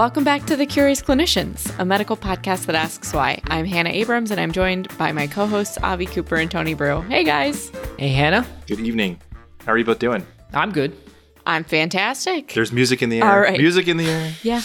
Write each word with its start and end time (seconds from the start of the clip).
Welcome 0.00 0.24
back 0.24 0.46
to 0.46 0.56
The 0.56 0.64
Curious 0.64 1.02
Clinicians, 1.02 1.78
a 1.78 1.84
medical 1.84 2.16
podcast 2.16 2.64
that 2.64 2.74
asks 2.74 3.12
why. 3.12 3.38
I'm 3.48 3.66
Hannah 3.66 3.90
Abrams, 3.90 4.30
and 4.30 4.40
I'm 4.40 4.50
joined 4.50 4.88
by 4.96 5.12
my 5.12 5.26
co 5.26 5.44
hosts, 5.44 5.76
Avi 5.82 6.06
Cooper 6.06 6.36
and 6.36 6.50
Tony 6.50 6.74
Breu. 6.74 7.06
Hey, 7.06 7.22
guys. 7.22 7.70
Hey, 7.98 8.08
Hannah. 8.08 8.46
Good 8.66 8.80
evening. 8.80 9.20
How 9.66 9.72
are 9.72 9.76
you 9.76 9.84
both 9.84 9.98
doing? 9.98 10.26
I'm 10.54 10.72
good. 10.72 10.96
I'm 11.44 11.64
fantastic. 11.64 12.54
There's 12.54 12.72
music 12.72 13.02
in 13.02 13.10
the 13.10 13.20
air. 13.20 13.30
All 13.30 13.40
right. 13.40 13.58
Music 13.58 13.88
in 13.88 13.98
the 13.98 14.06
air. 14.06 14.32
Yeah. 14.42 14.62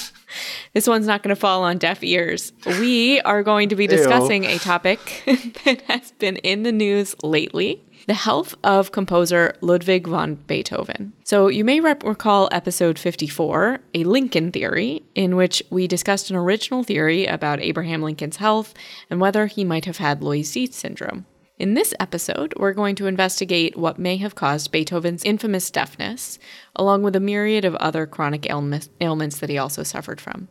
This 0.73 0.87
one's 0.87 1.05
not 1.05 1.21
going 1.21 1.35
to 1.35 1.39
fall 1.39 1.63
on 1.63 1.79
deaf 1.79 2.01
ears. 2.01 2.53
We 2.65 3.19
are 3.21 3.43
going 3.43 3.67
to 3.69 3.75
be 3.75 3.87
discussing 3.87 4.45
a 4.45 4.57
topic 4.57 4.99
that 5.65 5.81
has 5.89 6.13
been 6.13 6.37
in 6.37 6.63
the 6.63 6.71
news 6.71 7.13
lately 7.23 7.83
the 8.07 8.13
health 8.13 8.55
of 8.63 8.91
composer 8.91 9.55
Ludwig 9.61 10.07
van 10.07 10.35
Beethoven. 10.35 11.13
So, 11.23 11.47
you 11.47 11.63
may 11.63 11.79
rep- 11.79 12.03
recall 12.03 12.49
episode 12.51 12.99
54, 12.99 13.79
A 13.93 14.03
Lincoln 14.03 14.51
Theory, 14.51 15.03
in 15.15 15.35
which 15.35 15.63
we 15.69 15.87
discussed 15.87 16.29
an 16.29 16.35
original 16.35 16.83
theory 16.83 17.25
about 17.25 17.61
Abraham 17.61 18.01
Lincoln's 18.01 18.37
health 18.37 18.73
and 19.09 19.19
whether 19.19 19.47
he 19.47 19.63
might 19.63 19.85
have 19.85 19.97
had 19.97 20.21
Loeys-Dietz 20.21 20.75
syndrome. 20.75 21.25
In 21.57 21.73
this 21.73 21.93
episode, 22.01 22.53
we're 22.57 22.73
going 22.73 22.95
to 22.95 23.07
investigate 23.07 23.77
what 23.77 23.97
may 23.97 24.17
have 24.17 24.35
caused 24.35 24.73
Beethoven's 24.73 25.23
infamous 25.23 25.71
deafness, 25.71 26.37
along 26.75 27.03
with 27.03 27.15
a 27.15 27.21
myriad 27.21 27.63
of 27.63 27.75
other 27.75 28.05
chronic 28.05 28.45
ailments 28.49 29.39
that 29.39 29.49
he 29.49 29.57
also 29.57 29.81
suffered 29.81 30.19
from. 30.19 30.49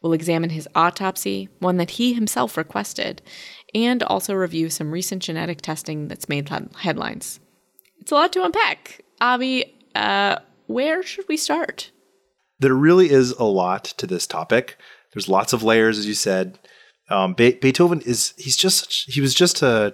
We'll 0.00 0.12
examine 0.12 0.50
his 0.50 0.68
autopsy, 0.74 1.48
one 1.58 1.78
that 1.78 1.90
he 1.92 2.14
himself 2.14 2.56
requested, 2.56 3.22
and 3.76 4.02
also 4.02 4.34
review 4.34 4.70
some 4.70 4.90
recent 4.90 5.22
genetic 5.22 5.60
testing 5.60 6.08
that's 6.08 6.30
made 6.30 6.48
headlines. 6.78 7.38
It's 8.00 8.10
a 8.10 8.14
lot 8.14 8.32
to 8.32 8.42
unpack. 8.42 9.02
Avi, 9.20 9.76
uh, 9.94 10.38
where 10.66 11.02
should 11.02 11.26
we 11.28 11.36
start? 11.36 11.90
There 12.58 12.74
really 12.74 13.10
is 13.10 13.32
a 13.32 13.44
lot 13.44 13.84
to 13.98 14.06
this 14.06 14.26
topic. 14.26 14.78
There's 15.12 15.28
lots 15.28 15.52
of 15.52 15.62
layers, 15.62 15.98
as 15.98 16.06
you 16.06 16.14
said. 16.14 16.58
Um, 17.10 17.34
Be- 17.34 17.52
Beethoven 17.52 18.00
is, 18.00 18.32
he's 18.38 18.56
just, 18.56 19.10
he 19.12 19.20
was 19.20 19.34
just 19.34 19.60
a, 19.60 19.92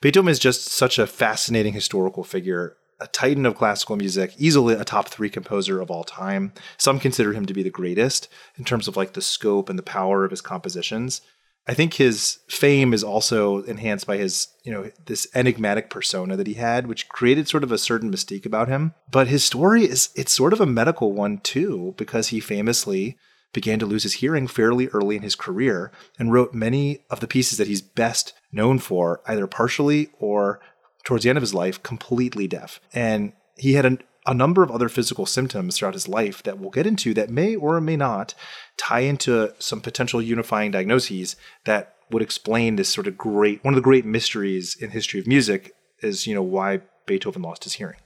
Beethoven 0.00 0.30
is 0.30 0.38
just 0.38 0.68
such 0.68 0.96
a 0.96 1.06
fascinating 1.06 1.72
historical 1.72 2.22
figure, 2.22 2.76
a 3.00 3.08
titan 3.08 3.44
of 3.44 3.56
classical 3.56 3.96
music, 3.96 4.34
easily 4.38 4.74
a 4.74 4.84
top 4.84 5.08
three 5.08 5.30
composer 5.30 5.80
of 5.80 5.90
all 5.90 6.04
time. 6.04 6.52
Some 6.78 7.00
consider 7.00 7.32
him 7.32 7.44
to 7.46 7.54
be 7.54 7.64
the 7.64 7.70
greatest 7.70 8.28
in 8.56 8.64
terms 8.64 8.86
of 8.86 8.96
like 8.96 9.14
the 9.14 9.20
scope 9.20 9.68
and 9.68 9.78
the 9.78 9.82
power 9.82 10.24
of 10.24 10.30
his 10.30 10.40
compositions. 10.40 11.22
I 11.68 11.74
think 11.74 11.94
his 11.94 12.38
fame 12.48 12.94
is 12.94 13.02
also 13.02 13.62
enhanced 13.64 14.06
by 14.06 14.18
his, 14.18 14.48
you 14.62 14.72
know, 14.72 14.90
this 15.06 15.26
enigmatic 15.34 15.90
persona 15.90 16.36
that 16.36 16.46
he 16.46 16.54
had, 16.54 16.86
which 16.86 17.08
created 17.08 17.48
sort 17.48 17.64
of 17.64 17.72
a 17.72 17.78
certain 17.78 18.10
mystique 18.10 18.46
about 18.46 18.68
him. 18.68 18.94
But 19.10 19.26
his 19.26 19.44
story 19.44 19.84
is 19.84 20.10
it's 20.14 20.32
sort 20.32 20.52
of 20.52 20.60
a 20.60 20.66
medical 20.66 21.12
one 21.12 21.38
too, 21.38 21.94
because 21.96 22.28
he 22.28 22.38
famously 22.38 23.16
began 23.52 23.78
to 23.78 23.86
lose 23.86 24.04
his 24.04 24.14
hearing 24.14 24.46
fairly 24.46 24.86
early 24.88 25.16
in 25.16 25.22
his 25.22 25.34
career 25.34 25.90
and 26.18 26.32
wrote 26.32 26.54
many 26.54 27.04
of 27.10 27.20
the 27.20 27.26
pieces 27.26 27.58
that 27.58 27.66
he's 27.66 27.82
best 27.82 28.32
known 28.52 28.78
for, 28.78 29.20
either 29.26 29.46
partially 29.46 30.10
or 30.20 30.60
towards 31.04 31.24
the 31.24 31.30
end 31.30 31.38
of 31.38 31.42
his 31.42 31.54
life, 31.54 31.82
completely 31.82 32.46
deaf. 32.46 32.80
And 32.92 33.32
he 33.56 33.72
had 33.72 33.86
an 33.86 34.02
a 34.26 34.34
number 34.34 34.62
of 34.62 34.70
other 34.70 34.88
physical 34.88 35.26
symptoms 35.26 35.76
throughout 35.76 35.94
his 35.94 36.08
life 36.08 36.42
that 36.42 36.58
we'll 36.58 36.70
get 36.70 36.86
into 36.86 37.14
that 37.14 37.30
may 37.30 37.54
or 37.54 37.80
may 37.80 37.96
not 37.96 38.34
tie 38.76 39.00
into 39.00 39.52
some 39.58 39.80
potential 39.80 40.20
unifying 40.20 40.70
diagnoses 40.70 41.36
that 41.64 41.94
would 42.10 42.22
explain 42.22 42.76
this 42.76 42.88
sort 42.88 43.06
of 43.06 43.16
great 43.16 43.64
one 43.64 43.74
of 43.74 43.76
the 43.76 43.82
great 43.82 44.04
mysteries 44.04 44.76
in 44.76 44.90
history 44.90 45.18
of 45.20 45.26
music 45.26 45.72
is 46.02 46.26
you 46.26 46.34
know 46.34 46.42
why 46.42 46.80
Beethoven 47.06 47.42
lost 47.42 47.64
his 47.64 47.74
hearing. 47.74 47.98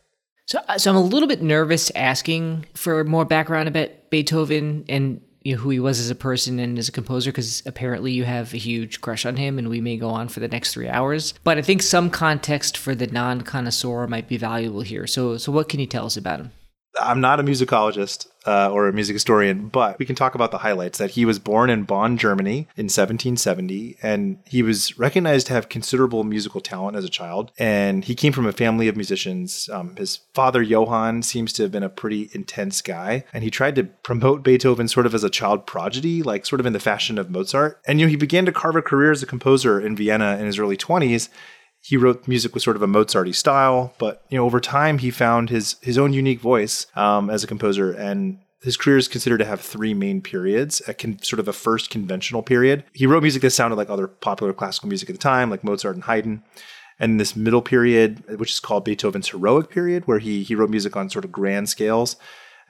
So, 0.46 0.60
uh, 0.68 0.78
so 0.78 0.90
I'm 0.90 0.96
a 0.96 1.00
little 1.00 1.28
bit 1.28 1.42
nervous 1.42 1.90
asking 1.94 2.66
for 2.74 3.04
more 3.04 3.24
background 3.24 3.68
about 3.68 3.88
Beethoven 4.10 4.84
and 4.88 5.20
you 5.42 5.54
know, 5.54 5.62
who 5.62 5.70
he 5.70 5.80
was 5.80 5.98
as 5.98 6.10
a 6.10 6.14
person 6.14 6.58
and 6.58 6.78
as 6.78 6.88
a 6.88 6.92
composer 6.92 7.30
because 7.30 7.62
apparently 7.66 8.12
you 8.12 8.24
have 8.24 8.52
a 8.52 8.58
huge 8.58 9.00
crush 9.00 9.24
on 9.24 9.36
him 9.36 9.58
and 9.58 9.68
we 9.68 9.80
may 9.80 9.96
go 9.96 10.08
on 10.08 10.28
for 10.28 10.40
the 10.40 10.48
next 10.48 10.74
three 10.74 10.88
hours. 10.88 11.34
But 11.44 11.58
i 11.58 11.62
think 11.62 11.82
some 11.82 12.10
context 12.10 12.76
for 12.76 12.94
the 12.94 13.06
non-connoisseur 13.06 14.06
might 14.06 14.28
be 14.28 14.36
valuable 14.36 14.82
here. 14.82 15.06
So 15.06 15.36
so 15.38 15.52
what 15.52 15.68
can 15.68 15.80
you 15.80 15.86
tell 15.86 16.06
us 16.06 16.16
about 16.16 16.40
him 16.40 16.52
I'm 17.00 17.20
not 17.20 17.40
a 17.40 17.42
musicologist 17.42 18.26
uh, 18.46 18.70
or 18.70 18.88
a 18.88 18.92
music 18.92 19.14
historian, 19.14 19.68
but 19.68 19.98
we 19.98 20.06
can 20.06 20.16
talk 20.16 20.34
about 20.34 20.50
the 20.50 20.58
highlights 20.58 20.98
that 20.98 21.10
he 21.10 21.24
was 21.24 21.38
born 21.38 21.70
in 21.70 21.84
Bonn, 21.84 22.16
Germany 22.16 22.68
in 22.76 22.86
1770, 22.86 23.98
and 24.02 24.38
he 24.46 24.62
was 24.62 24.98
recognized 24.98 25.46
to 25.48 25.52
have 25.52 25.68
considerable 25.68 26.24
musical 26.24 26.60
talent 26.60 26.96
as 26.96 27.04
a 27.04 27.10
child. 27.10 27.52
And 27.58 28.04
he 28.04 28.14
came 28.14 28.32
from 28.32 28.46
a 28.46 28.52
family 28.52 28.88
of 28.88 28.96
musicians. 28.96 29.68
Um, 29.70 29.96
his 29.96 30.20
father, 30.34 30.62
Johann, 30.62 31.22
seems 31.22 31.52
to 31.54 31.62
have 31.62 31.72
been 31.72 31.82
a 31.82 31.88
pretty 31.88 32.30
intense 32.32 32.80
guy, 32.80 33.24
and 33.32 33.44
he 33.44 33.50
tried 33.50 33.74
to 33.76 33.84
promote 33.84 34.42
Beethoven 34.42 34.88
sort 34.88 35.06
of 35.06 35.14
as 35.14 35.24
a 35.24 35.30
child 35.30 35.66
prodigy, 35.66 36.22
like 36.22 36.46
sort 36.46 36.60
of 36.60 36.66
in 36.66 36.72
the 36.72 36.80
fashion 36.80 37.18
of 37.18 37.30
Mozart. 37.30 37.80
And, 37.86 38.00
you 38.00 38.06
know, 38.06 38.10
he 38.10 38.16
began 38.16 38.46
to 38.46 38.52
carve 38.52 38.76
a 38.76 38.82
career 38.82 39.12
as 39.12 39.22
a 39.22 39.26
composer 39.26 39.80
in 39.80 39.96
Vienna 39.96 40.36
in 40.38 40.46
his 40.46 40.58
early 40.58 40.76
20s 40.76 41.28
he 41.82 41.96
wrote 41.96 42.28
music 42.28 42.54
with 42.54 42.62
sort 42.62 42.76
of 42.76 42.82
a 42.82 42.86
Mozarty 42.86 43.34
style, 43.34 43.94
but 43.98 44.24
you 44.28 44.38
know 44.38 44.44
over 44.44 44.60
time 44.60 44.98
he 44.98 45.10
found 45.10 45.50
his 45.50 45.76
his 45.80 45.98
own 45.98 46.12
unique 46.12 46.40
voice 46.40 46.86
um, 46.94 47.30
as 47.30 47.42
a 47.42 47.46
composer, 47.46 47.92
and 47.92 48.38
his 48.62 48.76
career 48.76 48.98
is 48.98 49.08
considered 49.08 49.38
to 49.38 49.46
have 49.46 49.60
three 49.60 49.94
main 49.94 50.20
periods. 50.20 50.82
A 50.86 50.94
con- 50.94 51.22
sort 51.22 51.40
of 51.40 51.48
a 51.48 51.52
first 51.52 51.90
conventional 51.90 52.42
period. 52.42 52.84
He 52.92 53.06
wrote 53.06 53.22
music 53.22 53.42
that 53.42 53.50
sounded 53.50 53.76
like 53.76 53.88
other 53.88 54.06
popular 54.06 54.52
classical 54.52 54.88
music 54.88 55.08
at 55.08 55.14
the 55.14 55.22
time, 55.22 55.50
like 55.50 55.64
Mozart 55.64 55.94
and 55.94 56.04
Haydn. 56.04 56.42
And 56.98 57.18
this 57.18 57.34
middle 57.34 57.62
period, 57.62 58.22
which 58.38 58.50
is 58.52 58.60
called 58.60 58.84
Beethoven's 58.84 59.30
heroic 59.30 59.70
period, 59.70 60.06
where 60.06 60.18
he 60.18 60.42
he 60.42 60.54
wrote 60.54 60.68
music 60.68 60.96
on 60.96 61.08
sort 61.08 61.24
of 61.24 61.32
grand 61.32 61.70
scales. 61.70 62.16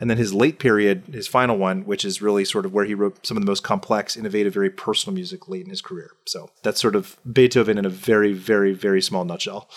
And 0.01 0.09
then 0.09 0.17
his 0.17 0.33
late 0.33 0.59
period, 0.59 1.05
his 1.13 1.29
final 1.29 1.59
one, 1.59 1.83
which 1.85 2.07
is 2.07 2.23
really 2.23 2.45
sort 2.45 2.65
of 2.65 2.73
where 2.73 2.87
he 2.87 2.95
wrote 2.95 3.25
some 3.27 3.37
of 3.37 3.43
the 3.43 3.51
most 3.51 3.63
complex, 3.63 4.17
innovative, 4.17 4.55
very 4.55 4.71
personal 4.71 5.15
music 5.15 5.47
late 5.47 5.65
in 5.65 5.71
his 5.71 5.83
career. 5.83 6.13
So 6.27 6.51
that's 6.63 6.81
sort 6.81 6.97
of 6.97 7.17
Beethoven 7.31 7.77
in 7.77 7.85
a 7.85 7.91
very, 7.91 8.33
very, 8.33 8.73
very 8.73 9.03
small 9.03 9.25
nutshell. 9.25 9.69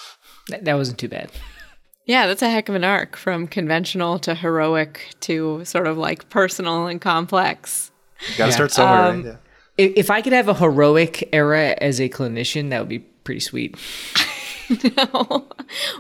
That, 0.47 0.63
that 0.63 0.75
wasn't 0.75 0.97
too 0.97 1.09
bad. 1.09 1.29
Yeah, 2.05 2.27
that's 2.27 2.41
a 2.41 2.49
heck 2.49 2.69
of 2.69 2.75
an 2.75 2.83
arc 2.83 3.15
from 3.15 3.47
conventional 3.47 4.17
to 4.19 4.33
heroic 4.33 5.09
to 5.21 5.63
sort 5.65 5.87
of 5.87 5.97
like 5.97 6.29
personal 6.29 6.87
and 6.87 6.99
complex. 6.99 7.91
You 8.29 8.37
got 8.37 8.45
to 8.45 8.49
yeah. 8.49 8.55
start 8.55 8.71
somewhere. 8.71 9.01
Um, 9.01 9.23
right? 9.23 9.37
yeah. 9.77 9.89
If 9.95 10.09
I 10.09 10.21
could 10.21 10.33
have 10.33 10.47
a 10.47 10.53
heroic 10.53 11.29
era 11.33 11.75
as 11.79 11.99
a 11.99 12.07
clinician, 12.07 12.69
that 12.69 12.79
would 12.79 12.89
be 12.89 12.99
pretty 12.99 13.39
sweet. 13.39 13.75
no, 14.97 15.47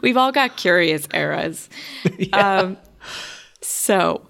we've 0.01 0.17
all 0.17 0.31
got 0.31 0.57
curious 0.57 1.07
eras. 1.13 1.69
yeah. 2.17 2.59
Um, 2.59 2.77
so, 3.63 4.29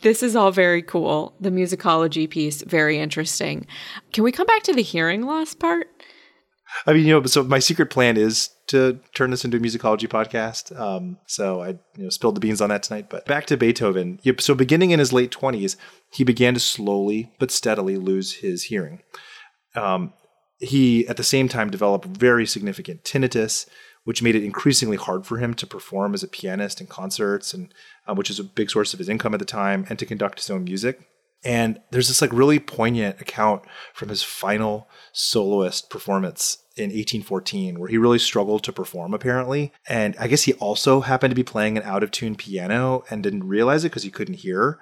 this 0.00 0.22
is 0.22 0.34
all 0.34 0.50
very 0.50 0.82
cool. 0.82 1.34
The 1.40 1.50
musicology 1.50 2.28
piece, 2.28 2.62
very 2.62 2.98
interesting. 2.98 3.66
Can 4.12 4.24
we 4.24 4.32
come 4.32 4.46
back 4.46 4.62
to 4.64 4.72
the 4.72 4.82
hearing 4.82 5.22
loss 5.22 5.54
part? 5.54 5.88
I 6.86 6.92
mean, 6.92 7.06
you 7.06 7.12
know, 7.14 7.24
so 7.26 7.42
my 7.44 7.60
secret 7.60 7.90
plan 7.90 8.16
is 8.16 8.50
to 8.68 9.00
turn 9.14 9.30
this 9.30 9.44
into 9.44 9.56
a 9.56 9.60
musicology 9.60 10.06
podcast. 10.06 10.78
Um, 10.78 11.18
so 11.26 11.62
I, 11.62 11.68
you 11.96 12.04
know, 12.04 12.08
spilled 12.10 12.36
the 12.36 12.40
beans 12.40 12.60
on 12.60 12.68
that 12.68 12.82
tonight. 12.82 13.08
But 13.08 13.24
back 13.24 13.46
to 13.46 13.56
Beethoven. 13.56 14.20
So 14.38 14.54
beginning 14.54 14.90
in 14.90 14.98
his 14.98 15.12
late 15.12 15.30
twenties, 15.30 15.76
he 16.12 16.24
began 16.24 16.54
to 16.54 16.60
slowly 16.60 17.32
but 17.38 17.50
steadily 17.50 17.96
lose 17.96 18.34
his 18.34 18.64
hearing. 18.64 19.02
Um, 19.74 20.12
he, 20.58 21.06
at 21.08 21.16
the 21.16 21.24
same 21.24 21.48
time, 21.48 21.70
developed 21.70 22.06
very 22.06 22.44
significant 22.44 23.04
tinnitus 23.04 23.66
which 24.08 24.22
made 24.22 24.34
it 24.34 24.42
increasingly 24.42 24.96
hard 24.96 25.26
for 25.26 25.36
him 25.36 25.52
to 25.52 25.66
perform 25.66 26.14
as 26.14 26.22
a 26.22 26.28
pianist 26.28 26.80
in 26.80 26.86
concerts, 26.86 27.52
and 27.52 27.74
uh, 28.06 28.14
which 28.14 28.30
is 28.30 28.38
a 28.38 28.42
big 28.42 28.70
source 28.70 28.94
of 28.94 28.98
his 28.98 29.08
income 29.10 29.34
at 29.34 29.38
the 29.38 29.44
time, 29.44 29.84
and 29.90 29.98
to 29.98 30.06
conduct 30.06 30.38
his 30.38 30.48
own 30.48 30.64
music. 30.64 31.06
And 31.44 31.78
there's 31.90 32.08
this 32.08 32.22
like 32.22 32.32
really 32.32 32.58
poignant 32.58 33.20
account 33.20 33.64
from 33.92 34.08
his 34.08 34.22
final 34.22 34.88
soloist 35.12 35.90
performance 35.90 36.56
in 36.74 36.84
1814 36.84 37.78
where 37.78 37.90
he 37.90 37.98
really 37.98 38.18
struggled 38.18 38.64
to 38.64 38.72
perform 38.72 39.12
apparently. 39.12 39.74
And 39.86 40.16
I 40.18 40.26
guess 40.26 40.44
he 40.44 40.54
also 40.54 41.02
happened 41.02 41.32
to 41.32 41.36
be 41.36 41.44
playing 41.44 41.76
an 41.76 41.82
out 41.82 42.02
of 42.02 42.10
tune 42.10 42.34
piano 42.34 43.04
and 43.10 43.22
didn't 43.22 43.46
realize 43.46 43.84
it 43.84 43.90
because 43.90 44.04
he 44.04 44.10
couldn't 44.10 44.36
hear. 44.36 44.80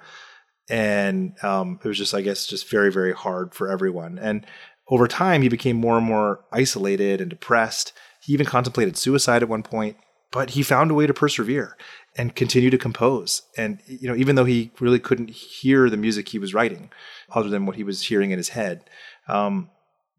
And 0.69 1.33
um, 1.43 1.81
it 1.83 1.87
was 1.89 1.97
just, 1.97 2.13
I 2.13 2.21
guess, 2.21 2.47
just 2.47 2.69
very, 2.71 2.93
very 2.93 3.11
hard 3.11 3.53
for 3.53 3.69
everyone. 3.69 4.19
And 4.19 4.45
over 4.87 5.05
time, 5.05 5.41
he 5.41 5.49
became 5.49 5.75
more 5.75 5.97
and 5.97 6.05
more 6.05 6.45
isolated 6.53 7.19
and 7.19 7.29
depressed. 7.29 7.91
He 8.27 8.33
even 8.33 8.45
contemplated 8.45 8.97
suicide 8.97 9.41
at 9.41 9.47
one 9.47 9.63
point, 9.63 9.95
but 10.33 10.49
he 10.49 10.61
found 10.61 10.91
a 10.91 10.93
way 10.93 11.07
to 11.07 11.13
persevere 11.13 11.77
and 12.17 12.35
continue 12.35 12.69
to 12.69 12.77
compose. 12.77 13.43
And 13.55 13.79
you 13.87 14.09
know, 14.09 14.17
even 14.17 14.35
though 14.35 14.43
he 14.43 14.71
really 14.81 14.99
couldn't 14.99 15.29
hear 15.29 15.89
the 15.89 15.95
music 15.95 16.27
he 16.27 16.37
was 16.37 16.53
writing, 16.53 16.89
other 17.31 17.47
than 17.47 17.65
what 17.65 17.77
he 17.77 17.85
was 17.85 18.01
hearing 18.01 18.31
in 18.31 18.37
his 18.37 18.49
head, 18.49 18.89
um, 19.29 19.69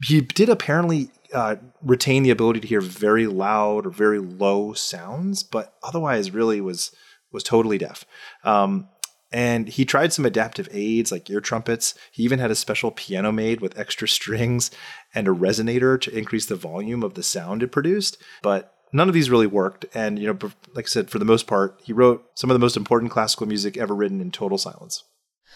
he 0.06 0.22
did 0.22 0.48
apparently 0.48 1.10
uh, 1.34 1.56
retain 1.82 2.22
the 2.22 2.30
ability 2.30 2.60
to 2.60 2.66
hear 2.66 2.80
very 2.80 3.26
loud 3.26 3.84
or 3.84 3.90
very 3.90 4.18
low 4.18 4.72
sounds, 4.72 5.42
but 5.42 5.74
otherwise, 5.82 6.30
really 6.30 6.62
was 6.62 6.92
was 7.30 7.42
totally 7.42 7.76
deaf. 7.76 8.06
Um, 8.42 8.88
and 9.30 9.68
he 9.68 9.84
tried 9.84 10.12
some 10.12 10.24
adaptive 10.24 10.68
aids 10.72 11.12
like 11.12 11.28
ear 11.30 11.40
trumpets. 11.40 11.94
He 12.12 12.22
even 12.22 12.38
had 12.38 12.50
a 12.50 12.54
special 12.54 12.90
piano 12.90 13.30
made 13.32 13.60
with 13.60 13.78
extra 13.78 14.08
strings 14.08 14.70
and 15.14 15.28
a 15.28 15.32
resonator 15.32 16.00
to 16.00 16.16
increase 16.16 16.46
the 16.46 16.56
volume 16.56 17.02
of 17.02 17.14
the 17.14 17.22
sound 17.22 17.62
it 17.62 17.68
produced. 17.72 18.16
But 18.42 18.72
none 18.92 19.08
of 19.08 19.14
these 19.14 19.28
really 19.30 19.46
worked. 19.46 19.84
And, 19.94 20.18
you 20.18 20.26
know, 20.26 20.38
like 20.74 20.86
I 20.86 20.88
said, 20.88 21.10
for 21.10 21.18
the 21.18 21.24
most 21.26 21.46
part, 21.46 21.80
he 21.84 21.92
wrote 21.92 22.24
some 22.36 22.50
of 22.50 22.54
the 22.54 22.58
most 22.58 22.76
important 22.76 23.12
classical 23.12 23.46
music 23.46 23.76
ever 23.76 23.94
written 23.94 24.20
in 24.20 24.30
total 24.30 24.56
silence. 24.58 25.04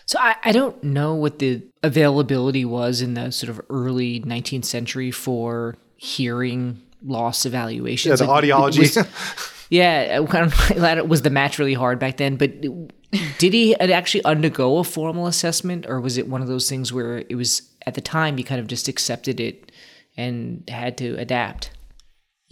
So 0.04 0.18
I, 0.18 0.36
I 0.44 0.52
don't 0.52 0.82
know 0.82 1.14
what 1.14 1.38
the 1.38 1.62
availability 1.82 2.64
was 2.64 3.00
in 3.00 3.14
the 3.14 3.30
sort 3.30 3.50
of 3.50 3.60
early 3.70 4.20
19th 4.20 4.64
century 4.64 5.10
for 5.10 5.76
hearing 5.96 6.82
loss 7.04 7.46
evaluations. 7.46 8.20
Yeah, 8.20 8.26
the 8.26 8.30
Like, 8.30 8.44
audiology. 8.44 8.78
was- 8.96 8.96
yeah, 9.72 10.20
uh, 10.28 11.04
was 11.04 11.22
the 11.22 11.30
match 11.30 11.58
really 11.58 11.74
hard 11.74 11.98
back 11.98 12.18
then? 12.18 12.36
But 12.36 12.60
did 13.38 13.52
he 13.52 13.74
actually 13.76 14.24
undergo 14.24 14.78
a 14.78 14.84
formal 14.84 15.26
assessment, 15.26 15.86
or 15.88 16.00
was 16.00 16.18
it 16.18 16.28
one 16.28 16.42
of 16.42 16.48
those 16.48 16.68
things 16.68 16.92
where 16.92 17.24
it 17.28 17.34
was 17.34 17.62
at 17.86 17.94
the 17.94 18.00
time 18.00 18.38
you 18.38 18.44
kind 18.44 18.60
of 18.60 18.66
just 18.66 18.88
accepted 18.88 19.40
it 19.40 19.72
and 20.16 20.68
had 20.68 20.98
to 20.98 21.16
adapt? 21.18 21.70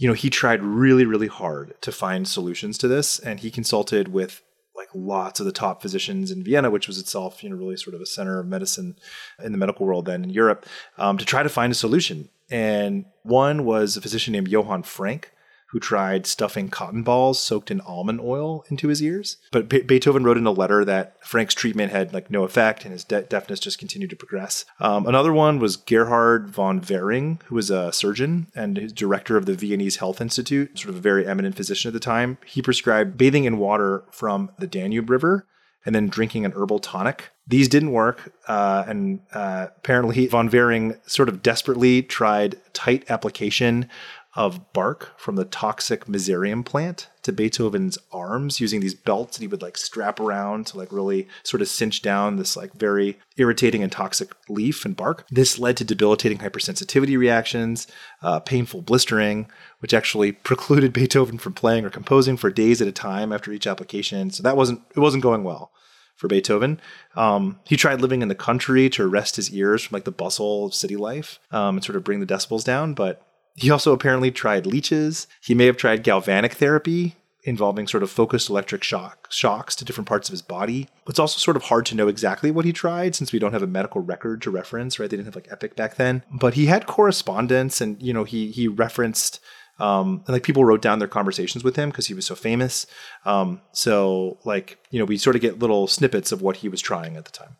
you 0.01 0.07
know, 0.07 0.15
he 0.15 0.31
tried 0.31 0.63
really, 0.63 1.05
really 1.05 1.27
hard 1.27 1.79
to 1.81 1.91
find 1.91 2.27
solutions 2.27 2.75
to 2.79 2.87
this, 2.87 3.19
and 3.19 3.39
he 3.39 3.51
consulted 3.51 4.07
with 4.07 4.41
like 4.75 4.87
lots 4.95 5.39
of 5.39 5.45
the 5.45 5.51
top 5.51 5.79
physicians 5.79 6.31
in 6.31 6.43
Vienna, 6.43 6.71
which 6.71 6.87
was 6.87 6.97
itself, 6.97 7.43
you 7.43 7.49
know, 7.51 7.55
really 7.55 7.77
sort 7.77 7.93
of 7.93 8.01
a 8.01 8.05
center 8.07 8.39
of 8.39 8.47
medicine 8.47 8.95
in 9.43 9.51
the 9.51 9.59
medical 9.59 9.85
world 9.85 10.05
then 10.05 10.23
in 10.23 10.31
Europe, 10.31 10.65
um, 10.97 11.19
to 11.19 11.25
try 11.25 11.43
to 11.43 11.49
find 11.49 11.71
a 11.71 11.75
solution. 11.75 12.29
And 12.49 13.05
one 13.21 13.63
was 13.63 13.95
a 13.95 14.01
physician 14.01 14.31
named 14.31 14.47
Johann 14.47 14.81
Frank, 14.81 15.31
who 15.71 15.79
tried 15.79 16.27
stuffing 16.27 16.69
cotton 16.69 17.01
balls 17.01 17.39
soaked 17.39 17.71
in 17.71 17.79
almond 17.81 18.19
oil 18.21 18.65
into 18.69 18.89
his 18.89 19.01
ears. 19.01 19.37
But 19.51 19.69
Be- 19.69 19.81
Beethoven 19.81 20.23
wrote 20.23 20.37
in 20.37 20.45
a 20.45 20.51
letter 20.51 20.83
that 20.83 21.15
Frank's 21.25 21.53
treatment 21.53 21.91
had 21.93 22.13
like 22.13 22.29
no 22.29 22.43
effect 22.43 22.83
and 22.83 22.91
his 22.91 23.05
de- 23.05 23.21
deafness 23.21 23.59
just 23.59 23.79
continued 23.79 24.09
to 24.09 24.15
progress. 24.17 24.65
Um, 24.81 25.07
another 25.07 25.31
one 25.31 25.59
was 25.59 25.77
Gerhard 25.77 26.49
von 26.49 26.81
Vering, 26.81 27.41
who 27.43 27.55
was 27.55 27.69
a 27.69 27.93
surgeon 27.93 28.47
and 28.53 28.93
director 28.93 29.37
of 29.37 29.45
the 29.45 29.53
Viennese 29.53 29.97
Health 29.97 30.19
Institute, 30.19 30.77
sort 30.77 30.89
of 30.89 30.97
a 30.97 31.01
very 31.01 31.25
eminent 31.25 31.55
physician 31.55 31.87
at 31.87 31.93
the 31.93 31.99
time. 31.99 32.37
He 32.45 32.61
prescribed 32.61 33.17
bathing 33.17 33.45
in 33.45 33.57
water 33.57 34.03
from 34.11 34.51
the 34.59 34.67
Danube 34.67 35.09
River 35.09 35.47
and 35.85 35.95
then 35.95 36.07
drinking 36.07 36.45
an 36.45 36.51
herbal 36.51 36.79
tonic. 36.79 37.29
These 37.47 37.67
didn't 37.67 37.91
work, 37.91 38.33
uh, 38.47 38.83
and 38.87 39.21
uh, 39.33 39.67
apparently 39.77 40.27
von 40.27 40.49
Vering 40.49 40.97
sort 41.09 41.29
of 41.29 41.41
desperately 41.41 42.03
tried 42.03 42.57
tight 42.73 43.09
application 43.09 43.89
of 44.33 44.71
bark 44.71 45.19
from 45.19 45.35
the 45.35 45.43
toxic 45.43 46.05
mezereum 46.05 46.63
plant 46.63 47.09
to 47.21 47.33
Beethoven's 47.33 47.97
arms 48.13 48.61
using 48.61 48.79
these 48.79 48.93
belts 48.93 49.35
that 49.35 49.41
he 49.41 49.47
would 49.47 49.61
like 49.61 49.77
strap 49.77 50.21
around 50.21 50.67
to 50.67 50.77
like 50.77 50.91
really 50.91 51.27
sort 51.43 51.61
of 51.61 51.67
cinch 51.67 52.01
down 52.01 52.37
this 52.37 52.55
like 52.55 52.73
very 52.73 53.19
irritating 53.35 53.83
and 53.83 53.91
toxic 53.91 54.31
leaf 54.47 54.85
and 54.85 54.95
bark. 54.95 55.25
This 55.29 55.59
led 55.59 55.75
to 55.77 55.83
debilitating 55.83 56.37
hypersensitivity 56.37 57.17
reactions, 57.17 57.87
uh, 58.21 58.39
painful 58.39 58.83
blistering, 58.83 59.47
which 59.79 59.93
actually 59.93 60.31
precluded 60.31 60.93
Beethoven 60.93 61.37
from 61.37 61.53
playing 61.53 61.83
or 61.83 61.89
composing 61.89 62.37
for 62.37 62.49
days 62.49 62.81
at 62.81 62.87
a 62.87 62.93
time 62.93 63.33
after 63.33 63.51
each 63.51 63.67
application. 63.67 64.31
So 64.31 64.43
that 64.43 64.55
wasn't 64.55 64.81
it 64.95 64.99
wasn't 64.99 65.23
going 65.23 65.43
well 65.43 65.71
for 66.15 66.29
Beethoven. 66.29 66.79
Um, 67.15 67.59
he 67.65 67.75
tried 67.75 67.99
living 67.99 68.21
in 68.21 68.29
the 68.29 68.35
country 68.35 68.89
to 68.91 69.07
rest 69.07 69.35
his 69.35 69.51
ears 69.51 69.83
from 69.83 69.95
like 69.95 70.05
the 70.05 70.11
bustle 70.11 70.67
of 70.67 70.73
city 70.73 70.95
life 70.95 71.39
um, 71.51 71.75
and 71.75 71.83
sort 71.83 71.95
of 71.97 72.03
bring 72.03 72.19
the 72.21 72.25
decibels 72.25 72.63
down, 72.63 72.93
but 72.93 73.27
he 73.55 73.69
also 73.69 73.93
apparently 73.93 74.31
tried 74.31 74.65
leeches. 74.65 75.27
He 75.41 75.53
may 75.53 75.65
have 75.65 75.77
tried 75.77 76.03
galvanic 76.03 76.53
therapy 76.53 77.15
involving 77.43 77.87
sort 77.87 78.03
of 78.03 78.11
focused 78.11 78.49
electric 78.49 78.83
shock 78.83 79.27
shocks 79.31 79.75
to 79.75 79.85
different 79.85 80.07
parts 80.07 80.29
of 80.29 80.33
his 80.33 80.41
body. 80.41 80.87
It's 81.07 81.19
also 81.19 81.39
sort 81.39 81.57
of 81.57 81.63
hard 81.63 81.85
to 81.87 81.95
know 81.95 82.07
exactly 82.07 82.51
what 82.51 82.65
he 82.65 82.73
tried 82.73 83.15
since 83.15 83.33
we 83.33 83.39
don't 83.39 83.53
have 83.53 83.63
a 83.63 83.67
medical 83.67 84.01
record 84.01 84.41
to 84.43 84.51
reference, 84.51 84.99
right? 84.99 85.09
They 85.09 85.17
didn't 85.17 85.25
have 85.25 85.35
like 85.35 85.51
Epic 85.51 85.75
back 85.75 85.95
then. 85.95 86.23
But 86.31 86.53
he 86.53 86.67
had 86.67 86.85
correspondence 86.85 87.81
and 87.81 88.01
you 88.01 88.13
know 88.13 88.23
he 88.23 88.51
he 88.51 88.67
referenced 88.67 89.39
um, 89.79 90.23
and 90.27 90.29
like 90.29 90.43
people 90.43 90.63
wrote 90.63 90.81
down 90.81 90.99
their 90.99 91.07
conversations 91.07 91.63
with 91.63 91.75
him 91.75 91.89
because 91.89 92.07
he 92.07 92.13
was 92.13 92.25
so 92.25 92.35
famous. 92.35 92.85
Um, 93.25 93.61
so 93.71 94.37
like 94.45 94.77
you 94.91 94.99
know 94.99 95.05
we 95.05 95.17
sort 95.17 95.35
of 95.35 95.41
get 95.41 95.59
little 95.59 95.87
snippets 95.87 96.31
of 96.31 96.41
what 96.41 96.57
he 96.57 96.69
was 96.69 96.81
trying 96.81 97.17
at 97.17 97.25
the 97.25 97.31
time. 97.31 97.57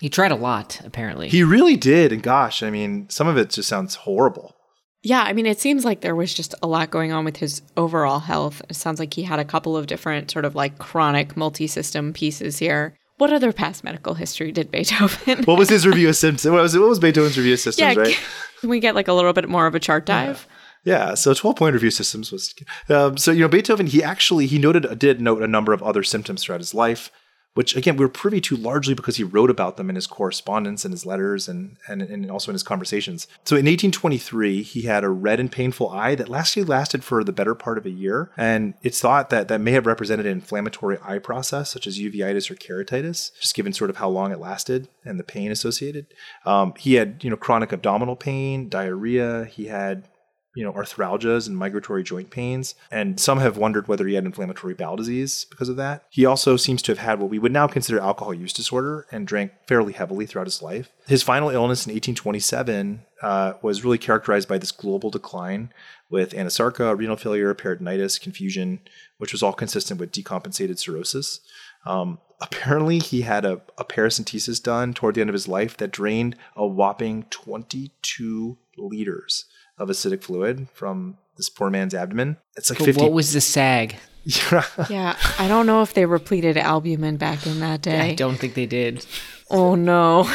He 0.00 0.08
tried 0.08 0.32
a 0.32 0.36
lot, 0.36 0.80
apparently. 0.84 1.28
He 1.28 1.44
really 1.44 1.76
did, 1.76 2.10
and 2.10 2.20
gosh, 2.20 2.64
I 2.64 2.70
mean, 2.70 3.08
some 3.10 3.28
of 3.28 3.36
it 3.36 3.50
just 3.50 3.68
sounds 3.68 3.94
horrible. 3.94 4.56
Yeah, 5.04 5.22
I 5.22 5.34
mean, 5.34 5.44
it 5.44 5.60
seems 5.60 5.84
like 5.84 6.00
there 6.00 6.16
was 6.16 6.32
just 6.32 6.54
a 6.62 6.66
lot 6.66 6.90
going 6.90 7.12
on 7.12 7.26
with 7.26 7.36
his 7.36 7.60
overall 7.76 8.20
health. 8.20 8.62
It 8.70 8.74
sounds 8.74 8.98
like 8.98 9.12
he 9.12 9.22
had 9.22 9.38
a 9.38 9.44
couple 9.44 9.76
of 9.76 9.86
different 9.86 10.30
sort 10.30 10.46
of 10.46 10.54
like 10.54 10.78
chronic 10.78 11.36
multi 11.36 11.66
system 11.66 12.14
pieces 12.14 12.58
here. 12.58 12.96
What 13.18 13.30
other 13.30 13.52
past 13.52 13.84
medical 13.84 14.14
history 14.14 14.50
did 14.50 14.70
Beethoven? 14.70 15.44
What 15.44 15.58
was 15.58 15.68
his 15.68 15.86
review 15.86 16.08
of 16.08 16.16
symptoms? 16.16 16.50
What 16.50 16.62
was, 16.62 16.76
what 16.76 16.88
was 16.88 16.98
Beethoven's 16.98 17.36
review 17.36 17.52
of 17.52 17.60
systems, 17.60 17.96
yeah, 17.96 18.02
right? 18.02 18.18
can 18.60 18.70
we 18.70 18.80
get 18.80 18.94
like 18.94 19.06
a 19.06 19.12
little 19.12 19.34
bit 19.34 19.46
more 19.46 19.66
of 19.66 19.74
a 19.74 19.80
chart 19.80 20.06
dive? 20.06 20.48
Yeah, 20.84 21.14
so 21.14 21.34
12 21.34 21.54
point 21.54 21.74
review 21.74 21.90
systems 21.90 22.32
was 22.32 22.54
um, 22.88 23.18
so 23.18 23.30
you 23.30 23.40
know 23.40 23.48
Beethoven 23.48 23.86
he 23.86 24.02
actually 24.02 24.46
he 24.46 24.58
noted 24.58 24.98
did 24.98 25.20
note 25.20 25.42
a 25.42 25.46
number 25.46 25.72
of 25.72 25.82
other 25.82 26.02
symptoms 26.02 26.42
throughout 26.42 26.60
his 26.60 26.74
life 26.74 27.10
which 27.54 27.76
again 27.76 27.96
we 27.96 28.04
were 28.04 28.10
privy 28.10 28.40
to 28.40 28.56
largely 28.56 28.94
because 28.94 29.16
he 29.16 29.24
wrote 29.24 29.50
about 29.50 29.76
them 29.76 29.88
in 29.88 29.96
his 29.96 30.06
correspondence 30.06 30.84
and 30.84 30.92
his 30.92 31.06
letters 31.06 31.48
and, 31.48 31.76
and 31.88 32.02
and 32.02 32.30
also 32.30 32.50
in 32.50 32.54
his 32.54 32.62
conversations. 32.62 33.26
So 33.44 33.56
in 33.56 33.64
1823 33.64 34.62
he 34.62 34.82
had 34.82 35.04
a 35.04 35.08
red 35.08 35.40
and 35.40 35.50
painful 35.50 35.88
eye 35.90 36.14
that 36.16 36.28
lasted 36.28 36.68
lasted 36.68 37.02
for 37.02 37.24
the 37.24 37.32
better 37.32 37.54
part 37.54 37.78
of 37.78 37.86
a 37.86 37.90
year 37.90 38.30
and 38.36 38.74
it's 38.82 39.00
thought 39.00 39.30
that 39.30 39.48
that 39.48 39.60
may 39.60 39.72
have 39.72 39.86
represented 39.86 40.26
an 40.26 40.32
inflammatory 40.32 40.98
eye 41.02 41.18
process 41.18 41.70
such 41.70 41.86
as 41.86 41.98
uveitis 41.98 42.50
or 42.50 42.54
keratitis 42.54 43.32
just 43.40 43.54
given 43.54 43.72
sort 43.72 43.90
of 43.90 43.96
how 43.96 44.08
long 44.08 44.32
it 44.32 44.40
lasted 44.40 44.88
and 45.04 45.18
the 45.18 45.24
pain 45.24 45.50
associated. 45.50 46.06
Um, 46.44 46.74
he 46.78 46.94
had 46.94 47.22
you 47.22 47.30
know 47.30 47.36
chronic 47.36 47.72
abdominal 47.72 48.16
pain, 48.16 48.68
diarrhea, 48.68 49.44
he 49.44 49.66
had 49.66 50.08
you 50.54 50.62
know, 50.62 50.72
arthralgias 50.72 51.48
and 51.48 51.56
migratory 51.56 52.02
joint 52.02 52.30
pains. 52.30 52.74
And 52.90 53.18
some 53.18 53.38
have 53.40 53.56
wondered 53.56 53.88
whether 53.88 54.06
he 54.06 54.14
had 54.14 54.24
inflammatory 54.24 54.74
bowel 54.74 54.96
disease 54.96 55.46
because 55.50 55.68
of 55.68 55.76
that. 55.76 56.04
He 56.10 56.24
also 56.24 56.56
seems 56.56 56.80
to 56.82 56.92
have 56.92 56.98
had 56.98 57.18
what 57.18 57.30
we 57.30 57.38
would 57.38 57.52
now 57.52 57.66
consider 57.66 57.98
alcohol 57.98 58.32
use 58.32 58.52
disorder 58.52 59.06
and 59.10 59.26
drank 59.26 59.52
fairly 59.66 59.92
heavily 59.92 60.26
throughout 60.26 60.46
his 60.46 60.62
life. 60.62 60.90
His 61.06 61.22
final 61.22 61.50
illness 61.50 61.86
in 61.86 61.90
1827 61.90 63.02
uh, 63.20 63.54
was 63.62 63.84
really 63.84 63.98
characterized 63.98 64.48
by 64.48 64.58
this 64.58 64.70
global 64.70 65.10
decline 65.10 65.72
with 66.08 66.32
anasarca, 66.32 66.96
renal 66.96 67.16
failure, 67.16 67.52
peritonitis, 67.54 68.20
confusion, 68.20 68.80
which 69.18 69.32
was 69.32 69.42
all 69.42 69.52
consistent 69.52 69.98
with 69.98 70.12
decompensated 70.12 70.78
cirrhosis. 70.78 71.40
Um, 71.86 72.18
apparently, 72.40 72.98
he 72.98 73.22
had 73.22 73.44
a, 73.44 73.60
a 73.76 73.84
paracentesis 73.84 74.62
done 74.62 74.94
toward 74.94 75.16
the 75.16 75.20
end 75.20 75.30
of 75.30 75.34
his 75.34 75.48
life 75.48 75.76
that 75.78 75.90
drained 75.90 76.36
a 76.54 76.66
whopping 76.66 77.24
22 77.30 78.56
liters 78.76 79.46
of 79.78 79.90
ascitic 79.90 80.22
fluid 80.22 80.68
from 80.72 81.18
this 81.36 81.48
poor 81.48 81.70
man's 81.70 81.94
abdomen. 81.94 82.36
It's 82.56 82.70
like 82.70 82.78
But 82.78 82.84
50. 82.86 83.02
what 83.02 83.12
was 83.12 83.32
the 83.32 83.40
SAAG? 83.40 83.94
Yeah, 84.88 85.16
I 85.38 85.48
don't 85.48 85.66
know 85.66 85.82
if 85.82 85.92
they 85.92 86.06
repleted 86.06 86.56
albumin 86.56 87.18
back 87.18 87.46
in 87.46 87.60
that 87.60 87.82
day. 87.82 88.00
I 88.00 88.14
don't 88.14 88.36
think 88.38 88.54
they 88.54 88.64
did. 88.64 89.04
Oh 89.50 89.74
no. 89.74 90.26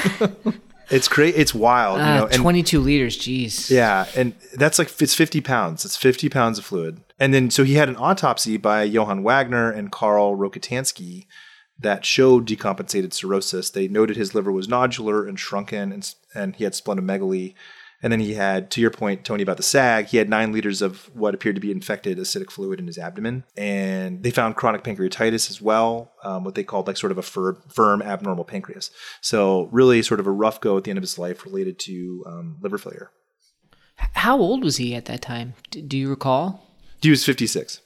it's 0.91 1.07
great. 1.07 1.33
It's 1.35 1.55
wild, 1.55 1.97
you 1.97 2.03
Ah, 2.05 2.17
know. 2.19 2.25
And 2.27 2.35
22 2.35 2.79
liters, 2.81 3.17
jeez. 3.17 3.71
yeah, 3.71 4.05
and 4.15 4.33
that's 4.53 4.77
like 4.77 4.91
it's 5.01 5.15
50 5.15 5.41
pounds. 5.41 5.85
It's 5.85 5.95
50 5.95 6.29
pounds 6.29 6.59
of 6.59 6.65
fluid. 6.65 7.01
And 7.17 7.33
then 7.33 7.49
so 7.49 7.63
he 7.63 7.73
had 7.75 7.89
an 7.89 7.95
autopsy 7.95 8.57
by 8.57 8.83
Johann 8.83 9.23
Wagner 9.23 9.71
and 9.71 9.91
Karl 9.91 10.37
Rokitansky 10.37 11.25
that 11.79 12.05
showed 12.05 12.45
decompensated 12.47 13.11
cirrhosis. 13.13 13.71
They 13.71 13.87
noted 13.87 14.17
his 14.17 14.35
liver 14.35 14.51
was 14.51 14.67
nodular 14.67 15.27
and 15.27 15.39
shrunken, 15.39 15.91
and 15.91 16.13
and 16.35 16.55
he 16.57 16.63
had 16.63 16.73
splenomegaly. 16.73 17.55
And 18.01 18.13
then 18.13 18.21
he 18.21 18.33
had, 18.33 18.71
to 18.71 18.81
your 18.81 18.91
point, 18.91 19.25
Tony, 19.25 19.43
about 19.43 19.57
the 19.57 19.63
SAAG, 19.63 20.07
he 20.07 20.17
had 20.17 20.29
nine 20.29 20.53
liters 20.53 20.81
of 20.81 21.13
what 21.13 21.33
appeared 21.33 21.55
to 21.55 21.61
be 21.61 21.71
infected 21.71 22.17
ascitic 22.17 22.49
fluid 22.49 22.79
in 22.79 22.87
his 22.87 22.97
abdomen. 22.97 23.43
And 23.57 24.23
they 24.23 24.31
found 24.31 24.55
chronic 24.55 24.83
pancreatitis 24.83 25.49
as 25.49 25.61
well, 25.61 26.13
um, 26.23 26.45
what 26.45 26.55
they 26.55 26.63
called 26.63 26.87
like 26.87 26.95
sort 26.95 27.11
of 27.11 27.17
a 27.17 27.21
fir- 27.21 27.61
firm 27.67 28.01
abnormal 28.01 28.45
pancreas. 28.45 28.89
So, 29.19 29.67
really, 29.71 30.01
sort 30.01 30.21
of 30.21 30.27
a 30.27 30.31
rough 30.31 30.61
go 30.61 30.77
at 30.77 30.85
the 30.85 30.91
end 30.91 30.97
of 30.97 31.03
his 31.03 31.19
life 31.19 31.43
related 31.43 31.77
to 31.79 32.23
um, 32.25 32.57
liver 32.61 32.77
failure. 32.77 33.11
How 34.13 34.37
old 34.37 34.63
was 34.63 34.77
he 34.77 34.95
at 34.95 35.05
that 35.05 35.21
time? 35.21 35.55
D- 35.71 35.81
do 35.81 35.97
you 35.97 36.09
recall? 36.09 36.65
He 37.01 37.09
was 37.09 37.25
56. 37.25 37.81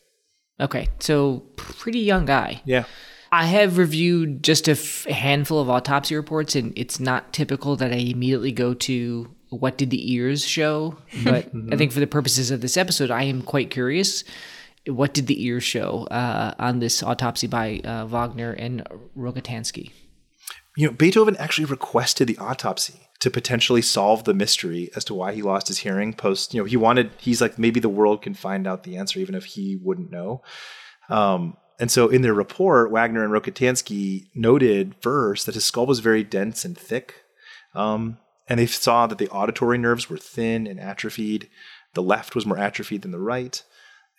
Okay, 0.59 0.89
so 0.99 1.39
pretty 1.55 1.99
young 1.99 2.25
guy. 2.25 2.61
Yeah. 2.65 2.85
I 3.31 3.45
have 3.45 3.79
reviewed 3.79 4.43
just 4.43 4.67
a 4.67 4.73
f- 4.73 5.05
handful 5.05 5.59
of 5.59 5.67
autopsy 5.67 6.15
reports, 6.15 6.55
and 6.55 6.71
it's 6.75 6.99
not 6.99 7.33
typical 7.33 7.75
that 7.77 7.91
I 7.91 7.95
immediately 7.95 8.51
go 8.51 8.75
to 8.75 9.35
what 9.53 9.77
did 9.77 9.89
the 9.89 10.13
ears 10.13 10.45
show. 10.45 10.97
But 11.23 11.49
I 11.71 11.75
think 11.75 11.91
for 11.91 11.99
the 11.99 12.07
purposes 12.07 12.51
of 12.51 12.61
this 12.61 12.77
episode, 12.77 13.11
I 13.11 13.23
am 13.23 13.41
quite 13.41 13.69
curious. 13.69 14.23
What 14.87 15.13
did 15.13 15.27
the 15.27 15.45
ears 15.45 15.63
show 15.63 16.07
uh, 16.11 16.53
on 16.59 16.79
this 16.79 17.01
autopsy 17.01 17.47
by 17.47 17.79
uh, 17.83 18.05
Wagner 18.05 18.51
and 18.51 18.85
Rokitansky? 19.17 19.91
You 20.75 20.87
know, 20.87 20.93
Beethoven 20.93 21.37
actually 21.37 21.65
requested 21.65 22.27
the 22.27 22.37
autopsy 22.37 22.99
to 23.19 23.29
potentially 23.29 23.81
solve 23.81 24.23
the 24.25 24.33
mystery 24.33 24.89
as 24.95 25.05
to 25.05 25.13
why 25.13 25.33
he 25.33 25.41
lost 25.41 25.67
his 25.67 25.77
hearing 25.77 26.13
post. 26.13 26.53
You 26.53 26.61
know, 26.61 26.65
he 26.65 26.75
wanted, 26.75 27.11
he's 27.17 27.39
like, 27.39 27.57
maybe 27.57 27.79
the 27.79 27.87
world 27.87 28.21
can 28.21 28.33
find 28.33 28.67
out 28.67 28.83
the 28.83 28.97
answer, 28.97 29.19
even 29.19 29.35
if 29.35 29.45
he 29.45 29.79
wouldn't 29.81 30.11
know. 30.11 30.41
Um, 31.09 31.55
and 31.79 31.89
so 31.91 32.09
in 32.09 32.21
their 32.21 32.33
report, 32.33 32.91
Wagner 32.91 33.23
and 33.23 33.31
Rokitansky 33.31 34.27
noted 34.35 34.95
first 35.01 35.45
that 35.45 35.55
his 35.55 35.65
skull 35.65 35.85
was 35.85 35.99
very 35.99 36.23
dense 36.23 36.65
and 36.65 36.77
thick. 36.77 37.15
Um, 37.75 38.17
and 38.47 38.59
they 38.59 38.65
saw 38.65 39.07
that 39.07 39.17
the 39.17 39.29
auditory 39.29 39.77
nerves 39.77 40.09
were 40.09 40.17
thin 40.17 40.67
and 40.67 40.79
atrophied. 40.79 41.49
The 41.93 42.03
left 42.03 42.35
was 42.35 42.45
more 42.45 42.57
atrophied 42.57 43.01
than 43.03 43.11
the 43.11 43.19
right. 43.19 43.63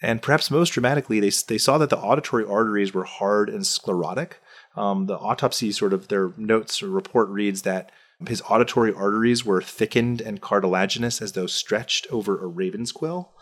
And 0.02 0.22
perhaps 0.22 0.50
most 0.50 0.70
dramatically, 0.70 1.20
they, 1.20 1.30
they 1.48 1.58
saw 1.58 1.78
that 1.78 1.90
the 1.90 1.98
auditory 1.98 2.44
arteries 2.44 2.92
were 2.92 3.04
hard 3.04 3.48
and 3.48 3.66
sclerotic, 3.66 4.40
Um, 4.76 5.06
the 5.06 5.18
autopsy 5.18 5.72
sort 5.72 5.92
of 5.92 6.08
their 6.08 6.32
notes 6.36 6.82
or 6.82 6.88
report 6.88 7.28
reads 7.28 7.62
that 7.62 7.92
his 8.26 8.42
auditory 8.48 8.92
arteries 8.92 9.44
were 9.44 9.62
thickened 9.62 10.20
and 10.20 10.40
cartilaginous 10.40 11.22
as 11.22 11.32
though 11.32 11.46
stretched 11.46 12.06
over 12.10 12.42
a 12.42 12.46
raven's 12.46 12.92
quill. 12.92 13.32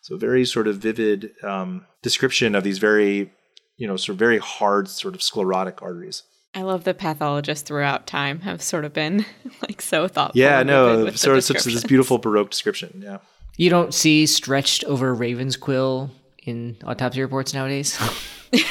So 0.00 0.16
very 0.16 0.44
sort 0.44 0.66
of 0.66 0.78
vivid 0.78 1.30
um, 1.42 1.86
description 2.02 2.54
of 2.54 2.64
these 2.64 2.78
very, 2.78 3.32
you 3.76 3.86
know, 3.86 3.96
sort 3.96 4.14
of 4.14 4.18
very 4.18 4.38
hard 4.38 4.88
sort 4.88 5.14
of 5.14 5.22
sclerotic 5.22 5.80
arteries. 5.80 6.24
I 6.54 6.62
love 6.62 6.84
the 6.84 6.94
pathologists 6.94 7.66
throughout 7.66 8.06
time 8.06 8.40
have 8.40 8.62
sort 8.62 8.84
of 8.84 8.92
been 8.92 9.24
like 9.62 9.80
so 9.80 10.08
thoughtful. 10.08 10.38
Yeah, 10.38 10.60
and 10.60 10.66
no, 10.66 10.96
vivid 11.04 11.18
sort 11.18 11.38
of 11.38 11.44
such 11.44 11.64
this 11.64 11.84
beautiful 11.84 12.18
baroque 12.18 12.50
description. 12.50 13.02
Yeah. 13.04 13.18
You 13.56 13.70
don't 13.70 13.92
see 13.92 14.26
stretched 14.26 14.84
over 14.84 15.14
raven's 15.14 15.56
quill 15.56 16.10
in 16.44 16.76
autopsy 16.84 17.22
reports 17.22 17.54
nowadays. 17.54 17.98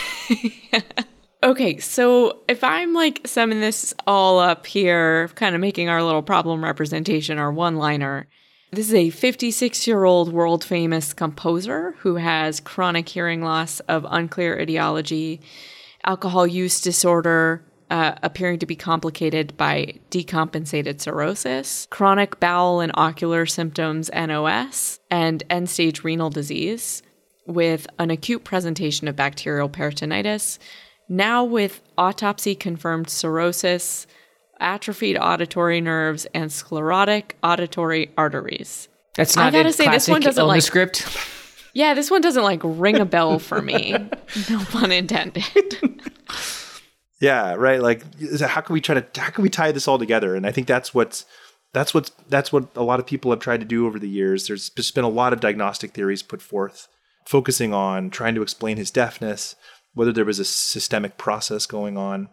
Okay, 1.44 1.80
so 1.80 2.38
if 2.48 2.64
I'm 2.64 2.94
like 2.94 3.28
summing 3.28 3.62
this 3.62 3.96
all 4.06 4.38
up 4.38 4.68
here, 4.68 5.28
kind 5.30 5.56
of 5.56 5.62
making 5.62 5.90
our 5.90 6.04
little 6.04 6.22
problem 6.22 6.64
representation 6.64 7.40
our 7.40 7.52
one 7.52 7.78
liner, 7.78 8.28
this 8.72 8.88
is 8.88 8.94
a 8.94 9.10
56 9.10 9.88
year 9.88 10.04
old 10.04 10.32
world 10.32 10.64
famous 10.64 11.14
composer 11.14 11.96
who 12.02 12.18
has 12.18 12.60
chronic 12.60 13.10
hearing 13.10 13.42
loss 13.42 13.80
of 13.82 14.06
unclear 14.08 14.60
etiology, 14.60 15.42
alcohol 16.06 16.46
use 16.46 16.80
disorder. 16.80 17.64
Uh, 17.92 18.16
appearing 18.24 18.58
to 18.58 18.66
be 18.66 18.76
complicated 18.78 19.58
by 19.58 19.94
decompensated 20.12 21.02
cirrhosis, 21.02 21.88
chronic 21.90 22.40
bowel 22.40 22.80
and 22.80 22.94
ocular 22.96 23.46
symptoms, 23.46 24.10
NOS, 24.16 25.02
and 25.12 25.44
end 25.50 25.70
stage 25.70 26.02
renal 26.02 26.30
disease, 26.30 27.04
with 27.46 27.86
an 28.00 28.10
acute 28.10 28.46
presentation 28.46 29.10
of 29.10 29.18
bacterial 29.18 29.68
peritonitis, 29.68 30.58
now 31.10 31.44
with 31.44 31.82
autopsy 31.98 32.56
confirmed 32.56 33.10
cirrhosis, 33.10 34.08
atrophied 34.62 35.18
auditory 35.18 35.82
nerves, 35.82 36.26
and 36.34 36.50
sclerotic 36.50 37.36
auditory 37.44 38.10
arteries. 38.18 38.88
That's 39.16 39.36
not 39.36 39.48
I 39.48 39.52
gotta 39.52 39.74
say, 39.74 39.90
this 39.90 40.08
one 40.08 40.22
doesn't, 40.22 40.48
like- 40.48 40.62
script. 40.62 41.06
Yeah, 41.74 41.94
this 41.94 42.10
one 42.10 42.22
doesn't 42.22 42.44
like 42.44 42.62
ring 42.64 43.00
a 43.00 43.06
bell 43.06 43.38
for 43.38 43.62
me. 43.62 43.92
no 44.50 44.60
pun 44.70 44.94
intended. 44.94 45.44
Yeah, 47.22 47.54
right. 47.54 47.80
Like, 47.80 48.04
how 48.42 48.62
can 48.62 48.74
we 48.74 48.82
try 48.82 49.00
to 49.00 49.22
how 49.22 49.30
can 49.30 49.44
we 49.44 49.50
tie 49.50 49.72
this 49.72 49.88
all 49.88 50.00
together? 50.00 50.36
And 50.36 50.46
I 50.46 50.52
think 50.52 50.68
that's 50.68 50.94
what's 50.94 51.24
that's 51.72 51.94
what's 51.94 52.10
that's 52.28 52.52
what 52.52 52.68
a 52.76 52.84
lot 52.84 53.00
of 53.00 53.06
people 53.06 53.32
have 53.32 53.40
tried 53.40 53.60
to 53.60 53.66
do 53.66 53.86
over 53.86 54.00
the 54.00 54.10
years. 54.10 54.48
There's 54.48 54.72
just 54.72 54.96
been 54.96 55.06
a 55.06 55.10
lot 55.10 55.32
of 55.32 55.40
diagnostic 55.40 55.92
theories 55.92 56.24
put 56.24 56.42
forth, 56.42 56.88
focusing 57.28 57.76
on 57.76 58.10
trying 58.10 58.34
to 58.36 58.42
explain 58.42 58.78
his 58.78 58.90
deafness, 58.90 59.56
whether 59.94 60.12
there 60.12 60.26
was 60.26 60.40
a 60.40 60.46
systemic 60.46 61.18
process 61.20 61.68
going 61.68 61.96
on. 61.96 62.28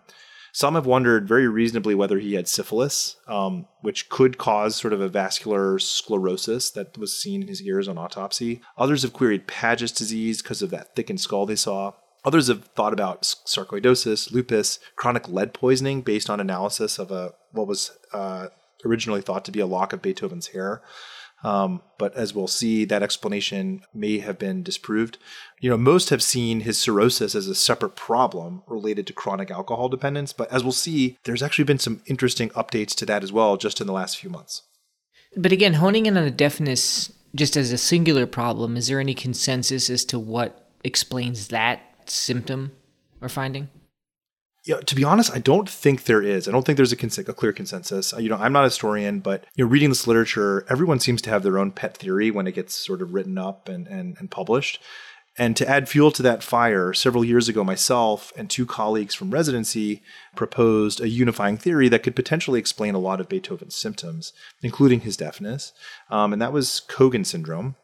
Some 0.55 0.75
have 0.75 0.87
wondered 0.87 1.29
very 1.29 1.47
reasonably 1.47 1.95
whether 1.95 2.19
he 2.19 2.35
had 2.35 2.49
syphilis, 2.49 3.17
um, 3.29 3.67
which 3.83 4.09
could 4.09 4.39
cause 4.39 4.75
sort 4.75 4.95
of 4.95 5.03
a 5.03 5.09
vascular 5.09 5.79
sclerosis 5.79 6.71
that 6.71 6.97
was 6.97 7.15
seen 7.15 7.43
in 7.43 7.49
his 7.49 7.63
ears 7.63 7.87
on 7.87 7.99
autopsy. 7.99 8.63
Others 8.79 9.03
have 9.03 9.13
queried 9.13 9.47
Paget's 9.47 9.93
disease 9.93 10.41
because 10.41 10.63
of 10.63 10.71
that 10.71 10.97
thickened 10.97 11.21
skull 11.21 11.45
they 11.45 11.57
saw. 11.57 11.93
Others 12.25 12.49
have 12.49 12.65
thought 12.65 12.93
about 12.93 13.23
sarcoidosis, 13.23 14.33
lupus, 14.33 14.79
chronic 14.97 15.29
lead 15.29 15.55
poisoning 15.55 16.03
based 16.03 16.29
on 16.29 16.41
analysis 16.41 16.99
of 16.99 17.11
a 17.11 17.33
what 17.53 17.67
was 17.67 17.93
uh, 18.13 18.49
originally 18.85 19.23
thought 19.23 19.45
to 19.45 19.53
be 19.53 19.61
a 19.61 19.67
lock 19.67 19.93
of 19.93 20.03
Beethoven's 20.03 20.49
hair. 20.49 20.83
Um, 21.45 21.83
but 21.99 22.15
as 22.17 22.35
we'll 22.35 22.49
see, 22.49 22.85
that 22.85 23.03
explanation 23.03 23.83
may 23.95 24.19
have 24.19 24.39
been 24.39 24.65
disproved. 24.65 25.19
You 25.61 25.71
know, 25.71 25.77
most 25.77 26.11
have 26.11 26.23
seen 26.23 26.61
his 26.61 26.79
cirrhosis 26.79 27.35
as 27.37 27.47
a 27.47 27.55
separate 27.55 27.95
problem 27.95 28.63
related 28.67 29.07
to 29.07 29.13
chronic 29.13 29.51
alcohol 29.51 29.89
dependence. 29.89 30.33
But 30.33 30.51
as 30.53 30.65
we'll 30.65 30.73
see, 30.73 31.17
there's 31.25 31.43
actually 31.43 31.65
been 31.65 31.79
some 31.79 32.03
interesting 32.07 32.49
updates 32.51 32.95
to 32.97 33.07
that 33.07 33.23
as 33.23 33.33
well, 33.33 33.57
just 33.57 33.81
in 33.81 33.87
the 33.87 33.93
last 33.93 34.19
few 34.19 34.31
months. 34.31 34.63
But 35.37 35.53
again, 35.53 35.75
honing 35.75 36.07
in 36.07 36.17
on 36.17 36.25
the 36.25 36.31
deafness 36.31 37.13
just 37.35 37.57
as 37.57 37.71
a 37.71 37.79
singular 37.79 38.27
problem, 38.27 38.77
is 38.77 38.89
there 38.89 38.99
any 38.99 39.15
consensus 39.15 39.91
as 39.91 40.05
to 40.07 40.19
what 40.19 40.73
explains 40.83 41.49
that 41.49 41.83
symptom 42.11 42.73
or 43.21 43.29
finding? 43.29 43.69
Yeah, 44.65 44.81
to 44.81 44.95
be 44.95 45.05
honest, 45.05 45.33
I 45.35 45.39
don't 45.39 45.69
think 45.69 46.05
there 46.05 46.23
is. 46.23 46.47
I 46.47 46.51
don't 46.51 46.67
think 46.67 46.77
there's 46.77 46.93
a, 46.93 46.97
cons- 46.97 47.19
a 47.19 47.33
clear 47.33 47.53
consensus. 47.53 48.13
Uh, 48.13 48.19
You 48.19 48.29
know, 48.29 48.37
I'm 48.37 48.53
not 48.53 48.65
a 48.65 48.69
historian, 48.69 49.21
but 49.21 49.47
you 49.55 49.65
know, 49.65 49.71
reading 49.71 49.89
this 49.89 50.07
literature, 50.07 50.67
everyone 50.69 51.01
seems 51.01 51.23
to 51.23 51.31
have 51.31 51.43
their 51.43 51.59
own 51.59 51.71
pet 51.71 51.97
theory 51.97 52.31
when 52.31 52.47
it 52.47 52.55
gets 52.55 52.75
sort 52.75 53.01
of 53.01 53.15
written 53.15 53.39
up 53.39 53.69
and, 53.69 53.87
and, 53.87 54.17
and 54.19 54.31
published. 54.31 54.81
And 55.39 55.57
to 55.57 55.69
add 55.69 55.89
fuel 55.89 56.11
to 56.11 56.23
that 56.25 56.43
fire, 56.43 56.93
several 56.93 57.25
years 57.25 57.49
ago, 57.49 57.63
myself 57.63 58.33
and 58.37 58.51
two 58.51 58.67
colleagues 58.67 59.15
from 59.15 59.31
residency 59.31 60.03
proposed 60.35 61.01
a 61.01 61.09
unifying 61.09 61.57
theory 61.57 61.89
that 61.91 62.03
could 62.03 62.17
potentially 62.17 62.59
explain 62.59 62.97
a 62.97 62.99
lot 62.99 63.21
of 63.21 63.29
Beethoven's 63.29 63.77
symptoms, 63.77 64.33
including 64.63 65.01
his 65.01 65.17
deafness. 65.17 65.73
Um, 66.11 66.33
and 66.33 66.43
that 66.43 66.53
was 66.53 66.81
Cogan 66.81 67.25
syndrome. 67.25 67.77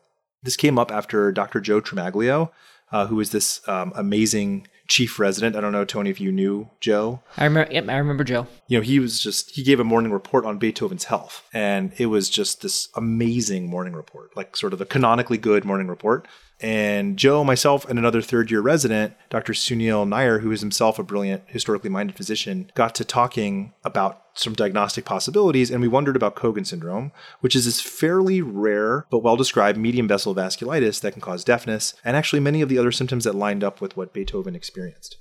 This 0.45 0.57
came 0.57 0.79
up 0.79 0.93
after 0.93 1.33
Dr. 1.33 1.61
Joe 1.61 1.81
Tremaglio, 1.81 2.51
uh, 2.93 3.07
who 3.07 3.17
was 3.17 3.31
this 3.31 3.67
um, 3.69 3.93
amazing 3.97 4.69
chief 4.87 5.19
resident. 5.19 5.57
I 5.57 5.61
don't 5.61 5.73
know, 5.73 5.85
Tony, 5.85 6.11
if 6.11 6.21
you 6.21 6.31
knew 6.31 6.69
Joe 6.81 7.23
I 7.37 7.45
remember. 7.45 7.73
Yep, 7.73 7.89
I 7.89 7.97
remember 7.97 8.25
Joe. 8.25 8.47
you 8.69 8.79
know, 8.79 8.83
he 8.83 8.99
was 8.99 9.19
just, 9.19 9.53
he 9.53 9.63
gave 9.63 9.81
a 9.81 9.85
morning 9.85 10.13
report 10.13 10.45
on 10.45 10.59
Beethoven's 10.59 11.05
health. 11.05 11.49
And 11.53 11.93
it 11.97 12.07
was 12.07 12.29
just 12.29 12.61
this 12.61 12.89
amazing 12.95 13.69
morning 13.69 13.95
report, 13.95 14.37
like 14.37 14.57
sort 14.57 14.73
of 14.73 14.81
a 14.81 14.87
canonically 14.87 15.39
good 15.39 15.65
morning 15.65 15.89
report. 15.89 16.29
And 16.61 17.17
Joe, 17.17 17.43
myself, 17.45 17.89
and 17.89 17.99
another 17.99 18.23
third 18.23 18.51
year 18.51 18.61
resident, 18.61 19.15
Dr. 19.31 19.55
Sunil 19.55 20.09
Nair, 20.09 20.41
who 20.41 20.53
is 20.53 20.61
himself 20.61 20.99
a 20.99 21.03
brilliant, 21.03 21.43
historically 21.47 21.91
minded 21.91 22.17
physician, 22.17 22.71
got 22.75 22.95
to 22.97 23.05
talking 23.05 23.73
about 23.85 24.24
some 24.35 24.53
diagnostic 24.53 25.05
possibilities. 25.05 25.71
And 25.71 25.81
we 25.81 25.89
wondered 25.89 26.17
about 26.17 26.35
Cogan 26.35 26.65
syndrome, 26.65 27.13
which 27.41 27.57
is 27.57 27.65
this 27.65 27.81
fairly 27.81 28.43
rare 28.43 29.07
but 29.11 29.23
well 29.23 29.37
described 29.37 29.79
medium 29.79 30.09
vessel 30.09 30.35
vasculitis 30.35 31.01
that 31.01 31.13
can 31.13 31.21
cause 31.21 31.45
deafness, 31.45 31.95
and 32.05 32.17
actually 32.17 32.41
many 32.41 32.61
of 32.61 32.69
the 32.69 32.79
other 32.79 32.93
symptoms 32.93 33.25
that 33.25 33.35
lined 33.35 33.65
up 33.65 33.81
with 33.81 33.97
what 33.97 34.13
Beethoven 34.13 34.55
experienced. 34.55 35.19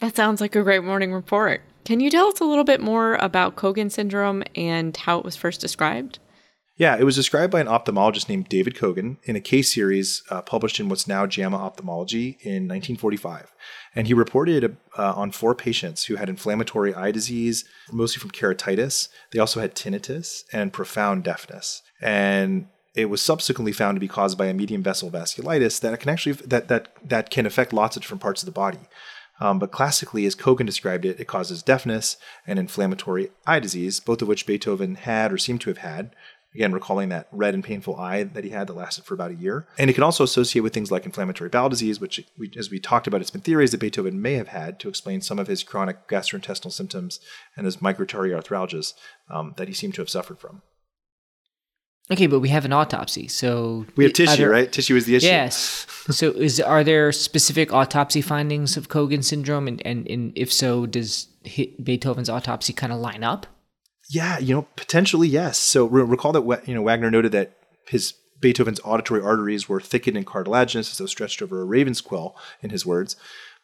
That 0.00 0.14
sounds 0.14 0.40
like 0.40 0.54
a 0.54 0.62
great 0.62 0.84
morning 0.84 1.12
report. 1.12 1.62
Can 1.84 2.00
you 2.00 2.10
tell 2.10 2.28
us 2.28 2.38
a 2.38 2.44
little 2.44 2.64
bit 2.64 2.80
more 2.80 3.14
about 3.14 3.56
Cogan 3.56 3.90
syndrome 3.90 4.44
and 4.54 4.96
how 4.96 5.18
it 5.18 5.24
was 5.24 5.36
first 5.36 5.60
described? 5.60 6.18
Yeah, 6.78 6.96
it 6.96 7.02
was 7.02 7.16
described 7.16 7.50
by 7.50 7.60
an 7.60 7.66
ophthalmologist 7.66 8.28
named 8.28 8.48
David 8.48 8.76
Cogan 8.76 9.18
in 9.24 9.34
a 9.34 9.40
case 9.40 9.74
series 9.74 10.22
uh, 10.30 10.42
published 10.42 10.78
in 10.78 10.88
what's 10.88 11.08
now 11.08 11.26
JAMA 11.26 11.56
Ophthalmology 11.56 12.38
in 12.40 12.68
1945. 12.68 13.52
And 13.96 14.06
he 14.06 14.14
reported 14.14 14.76
uh, 14.96 15.12
on 15.14 15.32
four 15.32 15.56
patients 15.56 16.04
who 16.04 16.14
had 16.14 16.28
inflammatory 16.28 16.94
eye 16.94 17.10
disease, 17.10 17.64
mostly 17.90 18.20
from 18.20 18.30
keratitis. 18.30 19.08
They 19.32 19.40
also 19.40 19.58
had 19.58 19.74
tinnitus 19.74 20.44
and 20.52 20.72
profound 20.72 21.24
deafness. 21.24 21.82
And 22.00 22.68
it 22.94 23.06
was 23.06 23.22
subsequently 23.22 23.72
found 23.72 23.96
to 23.96 24.00
be 24.00 24.06
caused 24.06 24.38
by 24.38 24.46
a 24.46 24.54
medium 24.54 24.84
vessel 24.84 25.10
vasculitis 25.10 25.80
that 25.80 25.98
can 25.98 26.10
actually 26.10 26.32
that 26.32 26.68
that 26.68 26.92
that 27.04 27.30
can 27.30 27.44
affect 27.44 27.72
lots 27.72 27.96
of 27.96 28.02
different 28.02 28.22
parts 28.22 28.42
of 28.42 28.46
the 28.46 28.52
body. 28.52 28.78
Um, 29.40 29.58
but 29.58 29.70
classically, 29.70 30.26
as 30.26 30.34
Cogan 30.34 30.66
described 30.66 31.04
it, 31.04 31.20
it 31.20 31.26
causes 31.26 31.62
deafness 31.62 32.16
and 32.46 32.58
inflammatory 32.58 33.30
eye 33.46 33.60
disease, 33.60 34.00
both 34.00 34.20
of 34.20 34.28
which 34.28 34.46
Beethoven 34.46 34.96
had 34.96 35.32
or 35.32 35.38
seemed 35.38 35.60
to 35.62 35.70
have 35.70 35.78
had. 35.78 36.14
Again, 36.54 36.72
recalling 36.72 37.10
that 37.10 37.28
red 37.30 37.52
and 37.54 37.62
painful 37.62 37.96
eye 37.96 38.22
that 38.22 38.42
he 38.42 38.50
had 38.50 38.68
that 38.68 38.72
lasted 38.72 39.04
for 39.04 39.12
about 39.12 39.30
a 39.30 39.34
year. 39.34 39.68
And 39.76 39.90
it 39.90 39.92
can 39.92 40.02
also 40.02 40.24
associate 40.24 40.62
with 40.62 40.72
things 40.72 40.90
like 40.90 41.04
inflammatory 41.04 41.50
bowel 41.50 41.68
disease, 41.68 42.00
which, 42.00 42.24
we, 42.38 42.50
as 42.56 42.70
we 42.70 42.78
talked 42.80 43.06
about, 43.06 43.20
it's 43.20 43.30
been 43.30 43.42
theories 43.42 43.70
that 43.72 43.80
Beethoven 43.80 44.22
may 44.22 44.34
have 44.34 44.48
had 44.48 44.80
to 44.80 44.88
explain 44.88 45.20
some 45.20 45.38
of 45.38 45.46
his 45.46 45.62
chronic 45.62 46.08
gastrointestinal 46.08 46.72
symptoms 46.72 47.20
and 47.54 47.66
his 47.66 47.82
migratory 47.82 48.30
arthralgias 48.30 48.94
um, 49.30 49.52
that 49.58 49.68
he 49.68 49.74
seemed 49.74 49.94
to 49.94 50.00
have 50.00 50.08
suffered 50.08 50.38
from. 50.38 50.62
Okay, 52.10 52.26
but 52.26 52.40
we 52.40 52.48
have 52.48 52.64
an 52.64 52.72
autopsy, 52.72 53.28
so 53.28 53.84
We 53.94 54.04
have 54.04 54.14
tissue, 54.14 54.36
there- 54.38 54.50
right? 54.50 54.72
Tissue 54.72 54.96
is 54.96 55.04
the 55.04 55.16
issue. 55.16 55.26
Yes. 55.26 55.86
so, 56.08 56.30
is 56.30 56.58
are 56.58 56.82
there 56.82 57.12
specific 57.12 57.70
autopsy 57.74 58.22
findings 58.22 58.78
of 58.78 58.88
Cogan 58.88 59.22
syndrome, 59.22 59.68
and 59.68 59.86
and, 59.86 60.08
and 60.08 60.32
if 60.34 60.50
so, 60.50 60.86
does 60.86 61.26
Beethoven's 61.82 62.30
autopsy 62.30 62.72
kind 62.72 62.94
of 62.94 62.98
line 63.00 63.22
up? 63.22 63.46
Yeah, 64.08 64.38
you 64.38 64.54
know, 64.54 64.66
potentially 64.76 65.28
yes. 65.28 65.58
So 65.58 65.86
re- 65.86 66.02
recall 66.02 66.32
that 66.32 66.68
you 66.68 66.74
know 66.74 66.82
Wagner 66.82 67.10
noted 67.10 67.32
that 67.32 67.52
his 67.86 68.14
Beethoven's 68.40 68.80
auditory 68.84 69.20
arteries 69.20 69.68
were 69.68 69.80
thickened 69.80 70.16
and 70.16 70.26
cartilaginous 70.26 70.90
as 70.90 70.98
though 70.98 71.06
stretched 71.06 71.42
over 71.42 71.60
a 71.60 71.64
raven's 71.64 72.00
quill, 72.00 72.36
in 72.62 72.70
his 72.70 72.86
words. 72.86 73.16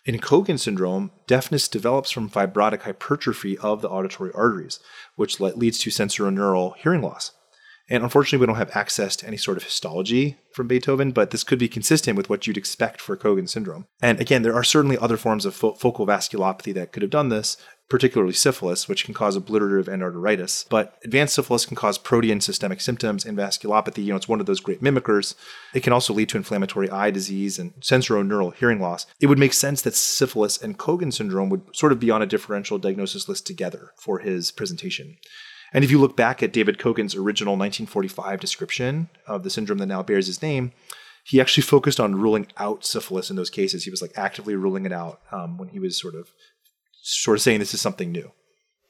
In 0.05 0.19
Cogan 0.19 0.59
syndrome, 0.59 1.13
deafness 1.27 1.67
develops 1.67 2.11
from 2.11 2.29
fibrotic 2.29 2.83
hypertrophy 2.83 3.57
of 3.59 3.81
the 3.81 3.89
auditory 3.89 4.31
arteries, 4.35 4.79
which 5.17 5.41
le- 5.41 5.55
leads 5.55 5.79
to 5.79 5.91
sensorineural 5.91 6.77
hearing 6.77 7.01
loss. 7.01 7.33
And 7.89 8.03
unfortunately, 8.03 8.39
we 8.39 8.47
don't 8.47 8.57
have 8.57 8.75
access 8.75 9.15
to 9.17 9.27
any 9.27 9.37
sort 9.37 9.59
of 9.59 9.65
histology 9.65 10.39
from 10.53 10.67
Beethoven, 10.67 11.13
but 11.13 11.31
this 11.31 11.45
could 11.45 11.59
be 11.59 11.69
consistent 11.69 12.17
with 12.17 12.31
what 12.31 12.47
you'd 12.47 12.57
expect 12.57 13.01
for 13.01 13.17
Cogan 13.17 13.47
syndrome. 13.47 13.87
And 14.01 14.21
again, 14.21 14.43
there 14.43 14.55
are 14.55 14.65
certainly 14.65 14.97
other 14.97 15.19
forms 15.19 15.45
of 15.45 15.55
fo- 15.55 15.75
focal 15.75 16.07
vasculopathy 16.07 16.73
that 16.75 16.93
could 16.93 17.03
have 17.03 17.11
done 17.11 17.29
this, 17.29 17.59
particularly 17.88 18.33
syphilis, 18.33 18.88
which 18.88 19.05
can 19.05 19.14
cause 19.14 19.37
obliterative 19.37 19.87
endarteritis. 19.87 20.67
But 20.69 20.99
advanced 21.05 21.35
syphilis 21.35 21.67
can 21.67 21.76
cause 21.76 21.99
protean 21.99 22.41
systemic 22.41 22.81
symptoms 22.81 23.25
and 23.25 23.37
vasculopathy. 23.37 24.05
You 24.05 24.11
know, 24.11 24.17
it's 24.17 24.29
one 24.29 24.41
of 24.41 24.47
those 24.47 24.61
great 24.61 24.83
mimickers. 24.83 25.35
It 25.75 25.83
can 25.83 25.93
also 25.93 26.14
lead 26.14 26.29
to 26.31 26.37
inflammatory 26.37 26.91
eye 26.91 27.11
disease 27.11 27.59
and 27.59 27.75
sensorineural 27.81 28.55
hearing 28.55 28.81
loss. 28.81 29.07
It 29.21 29.26
would 29.26 29.38
make 29.38 29.53
sense 29.53 29.83
that 29.83 29.95
syphilis 29.95 30.61
and 30.61 30.79
Cogan 30.79 31.12
syndrome 31.12 31.50
would 31.50 31.76
sort 31.76 31.93
of 31.93 32.00
be 32.00 32.11
on 32.11 32.23
a 32.23 32.26
differential 32.26 32.79
diagnosis 32.79 33.29
list 33.29 33.47
together 33.47 33.93
for 33.97 34.21
his 34.21 34.50
presentation. 34.50 35.17
And 35.73 35.85
if 35.85 35.91
you 35.91 36.00
look 36.00 36.17
back 36.17 36.43
at 36.43 36.53
David 36.53 36.79
Cogan's 36.79 37.17
original 37.17 37.55
1945 37.55 38.41
description 38.41 39.09
of 39.26 39.43
the 39.43 39.50
syndrome 39.50 39.79
that 39.79 39.87
now 39.87 40.03
bears 40.03 40.29
his 40.29 40.41
name, 40.41 40.73
he 41.25 41.41
actually 41.41 41.62
focused 41.62 41.99
on 41.99 42.17
ruling 42.17 42.47
out 42.59 42.85
syphilis 42.85 43.31
in 43.31 43.37
those 43.37 43.50
cases. 43.50 43.85
He 43.85 43.91
was 43.91 44.03
like 44.03 44.12
actively 44.14 44.55
ruling 44.55 44.85
it 44.85 44.93
out 44.93 45.21
um, 45.33 45.57
when 45.57 45.69
he 45.69 45.79
was 45.79 45.99
sort 45.99 46.14
of 46.14 46.31
sort 47.05 47.37
of 47.37 47.43
saying 47.43 47.61
this 47.61 47.75
is 47.75 47.81
something 47.81 48.11
new. 48.11 48.33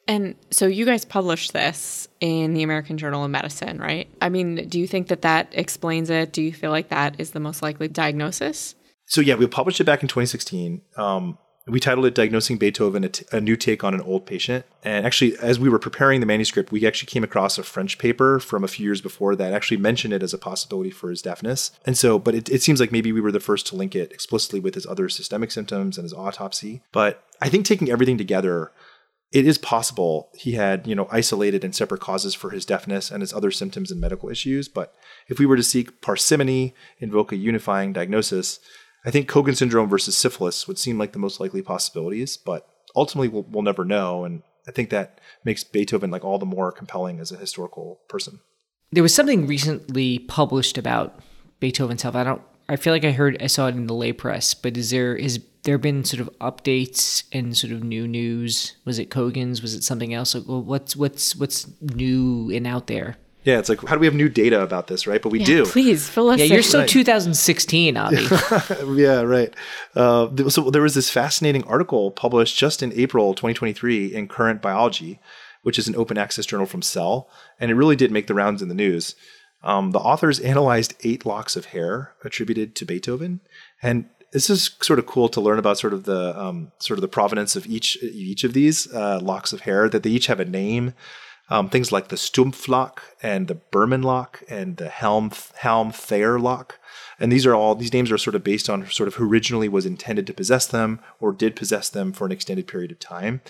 And 0.06 0.36
so 0.50 0.66
you 0.66 0.84
guys 0.84 1.04
published 1.04 1.52
this 1.52 2.08
in 2.20 2.54
the 2.54 2.62
American 2.62 2.98
Journal 2.98 3.24
of 3.24 3.30
Medicine, 3.30 3.78
right? 3.78 4.08
I 4.20 4.28
mean, 4.28 4.68
do 4.68 4.78
you 4.78 4.86
think 4.86 5.08
that 5.08 5.22
that 5.22 5.48
explains 5.52 6.10
it? 6.10 6.32
Do 6.32 6.42
you 6.42 6.52
feel 6.52 6.70
like 6.70 6.90
that 6.90 7.18
is 7.18 7.30
the 7.30 7.40
most 7.40 7.62
likely 7.62 7.88
diagnosis? 7.88 8.74
So 9.06 9.20
yeah, 9.20 9.34
we 9.34 9.46
published 9.46 9.80
it 9.80 9.84
back 9.84 10.02
in 10.02 10.08
2016. 10.08 10.82
Um, 10.96 11.38
we 11.66 11.80
titled 11.80 12.04
it 12.04 12.14
Diagnosing 12.14 12.58
Beethoven, 12.58 13.04
a, 13.04 13.08
t- 13.08 13.24
a 13.32 13.40
New 13.40 13.56
Take 13.56 13.82
on 13.82 13.94
an 13.94 14.02
Old 14.02 14.26
Patient. 14.26 14.66
And 14.82 15.06
actually, 15.06 15.36
as 15.38 15.58
we 15.58 15.70
were 15.70 15.78
preparing 15.78 16.20
the 16.20 16.26
manuscript, 16.26 16.70
we 16.70 16.86
actually 16.86 17.06
came 17.06 17.24
across 17.24 17.56
a 17.56 17.62
French 17.62 17.96
paper 17.96 18.38
from 18.38 18.64
a 18.64 18.68
few 18.68 18.84
years 18.84 19.00
before 19.00 19.34
that 19.36 19.54
actually 19.54 19.78
mentioned 19.78 20.12
it 20.12 20.22
as 20.22 20.34
a 20.34 20.38
possibility 20.38 20.90
for 20.90 21.08
his 21.08 21.22
deafness. 21.22 21.70
And 21.86 21.96
so, 21.96 22.18
but 22.18 22.34
it, 22.34 22.50
it 22.50 22.62
seems 22.62 22.80
like 22.80 22.92
maybe 22.92 23.12
we 23.12 23.20
were 23.20 23.32
the 23.32 23.40
first 23.40 23.66
to 23.68 23.76
link 23.76 23.96
it 23.96 24.12
explicitly 24.12 24.60
with 24.60 24.74
his 24.74 24.86
other 24.86 25.08
systemic 25.08 25.50
symptoms 25.50 25.96
and 25.96 26.04
his 26.04 26.12
autopsy. 26.12 26.82
But 26.92 27.24
I 27.40 27.48
think 27.48 27.64
taking 27.64 27.90
everything 27.90 28.18
together, 28.18 28.70
it 29.32 29.46
is 29.46 29.56
possible 29.56 30.28
he 30.34 30.52
had, 30.52 30.86
you 30.86 30.94
know, 30.94 31.08
isolated 31.10 31.64
and 31.64 31.74
separate 31.74 32.02
causes 32.02 32.34
for 32.34 32.50
his 32.50 32.66
deafness 32.66 33.10
and 33.10 33.22
his 33.22 33.32
other 33.32 33.50
symptoms 33.50 33.90
and 33.90 34.00
medical 34.00 34.28
issues. 34.28 34.68
But 34.68 34.94
if 35.28 35.38
we 35.38 35.46
were 35.46 35.56
to 35.56 35.62
seek 35.62 36.02
parsimony, 36.02 36.74
invoke 36.98 37.32
a 37.32 37.36
unifying 37.36 37.94
diagnosis, 37.94 38.60
I 39.04 39.10
think 39.10 39.28
Cogan 39.28 39.54
syndrome 39.54 39.88
versus 39.88 40.16
syphilis 40.16 40.66
would 40.66 40.78
seem 40.78 40.98
like 40.98 41.12
the 41.12 41.18
most 41.18 41.40
likely 41.40 41.62
possibilities, 41.62 42.36
but 42.36 42.66
ultimately 42.96 43.28
we'll, 43.28 43.42
we'll 43.42 43.62
never 43.62 43.84
know. 43.84 44.24
And 44.24 44.42
I 44.66 44.70
think 44.70 44.90
that 44.90 45.20
makes 45.44 45.62
Beethoven 45.62 46.10
like 46.10 46.24
all 46.24 46.38
the 46.38 46.46
more 46.46 46.72
compelling 46.72 47.20
as 47.20 47.30
a 47.30 47.36
historical 47.36 48.00
person. 48.08 48.40
There 48.92 49.02
was 49.02 49.14
something 49.14 49.46
recently 49.46 50.20
published 50.20 50.78
about 50.78 51.20
Beethoven's 51.60 52.02
health. 52.02 52.14
I 52.14 52.24
don't. 52.24 52.42
I 52.66 52.76
feel 52.76 52.94
like 52.94 53.04
I 53.04 53.10
heard 53.10 53.42
I 53.42 53.46
saw 53.46 53.66
it 53.66 53.74
in 53.74 53.86
the 53.88 53.94
lay 53.94 54.12
press, 54.12 54.54
but 54.54 54.76
is 54.76 54.90
there 54.90 55.14
is 55.14 55.40
there 55.64 55.76
been 55.76 56.04
sort 56.04 56.20
of 56.20 56.30
updates 56.38 57.24
and 57.32 57.56
sort 57.56 57.72
of 57.72 57.82
new 57.82 58.08
news? 58.08 58.76
Was 58.86 58.98
it 58.98 59.10
Cogan's? 59.10 59.60
Was 59.60 59.74
it 59.74 59.84
something 59.84 60.14
else? 60.14 60.34
What's 60.34 60.96
what's 60.96 61.36
what's 61.36 61.68
new 61.82 62.50
and 62.50 62.66
out 62.66 62.86
there? 62.86 63.16
Yeah, 63.44 63.58
it's 63.58 63.68
like 63.68 63.80
how 63.86 63.94
do 63.94 64.00
we 64.00 64.06
have 64.06 64.14
new 64.14 64.30
data 64.30 64.62
about 64.62 64.86
this, 64.86 65.06
right? 65.06 65.20
But 65.20 65.28
we 65.28 65.40
yeah, 65.40 65.46
do. 65.46 65.66
Please 65.66 66.08
fill 66.08 66.30
us. 66.30 66.38
Yeah, 66.38 66.46
in. 66.46 66.52
you're 66.52 66.62
still 66.62 66.86
2016, 66.86 67.96
Avi. 67.96 68.16
yeah, 69.00 69.20
right. 69.20 69.54
Uh, 69.94 70.48
so 70.48 70.70
there 70.70 70.82
was 70.82 70.94
this 70.94 71.10
fascinating 71.10 71.62
article 71.64 72.10
published 72.10 72.58
just 72.58 72.82
in 72.82 72.92
April 72.94 73.34
2023 73.34 74.14
in 74.14 74.28
Current 74.28 74.62
Biology, 74.62 75.20
which 75.62 75.78
is 75.78 75.88
an 75.88 75.94
open 75.94 76.16
access 76.16 76.46
journal 76.46 76.66
from 76.66 76.80
Cell, 76.80 77.28
and 77.60 77.70
it 77.70 77.74
really 77.74 77.96
did 77.96 78.10
make 78.10 78.28
the 78.28 78.34
rounds 78.34 78.62
in 78.62 78.68
the 78.68 78.74
news. 78.74 79.14
Um, 79.62 79.92
the 79.92 79.98
authors 79.98 80.40
analyzed 80.40 80.94
eight 81.04 81.26
locks 81.26 81.54
of 81.54 81.66
hair 81.66 82.14
attributed 82.24 82.74
to 82.76 82.86
Beethoven, 82.86 83.40
and 83.82 84.06
this 84.32 84.50
is 84.50 84.74
sort 84.82 84.98
of 84.98 85.06
cool 85.06 85.28
to 85.28 85.40
learn 85.40 85.58
about 85.58 85.78
sort 85.78 85.92
of 85.92 86.04
the 86.04 86.38
um, 86.38 86.72
sort 86.78 86.98
of 86.98 87.02
the 87.02 87.08
provenance 87.08 87.56
of 87.56 87.66
each 87.66 88.02
each 88.02 88.42
of 88.42 88.52
these 88.52 88.92
uh, 88.92 89.20
locks 89.22 89.52
of 89.52 89.60
hair. 89.60 89.88
That 89.88 90.02
they 90.02 90.10
each 90.10 90.26
have 90.26 90.40
a 90.40 90.44
name. 90.44 90.94
Um, 91.50 91.68
things 91.68 91.92
like 91.92 92.08
the 92.08 92.16
Stumpflock 92.16 93.00
and 93.22 93.48
the 93.48 93.56
Bermann 93.56 94.02
lock 94.02 94.42
and 94.48 94.78
the 94.78 94.88
Helm 94.88 95.30
Helm 95.56 95.92
Thayer 95.92 96.38
lock. 96.38 96.78
And 97.20 97.30
these 97.30 97.44
are 97.44 97.54
all 97.54 97.74
these 97.74 97.92
names 97.92 98.10
are 98.10 98.18
sort 98.18 98.34
of 98.34 98.42
based 98.42 98.70
on 98.70 98.86
sort 98.90 99.08
of 99.08 99.16
who 99.16 99.28
originally 99.28 99.68
was 99.68 99.84
intended 99.84 100.26
to 100.26 100.32
possess 100.32 100.66
them 100.66 101.00
or 101.20 101.32
did 101.32 101.54
possess 101.54 101.90
them 101.90 102.12
for 102.12 102.24
an 102.24 102.32
extended 102.32 102.66
period 102.66 102.92
of 102.92 102.98
time. 102.98 103.42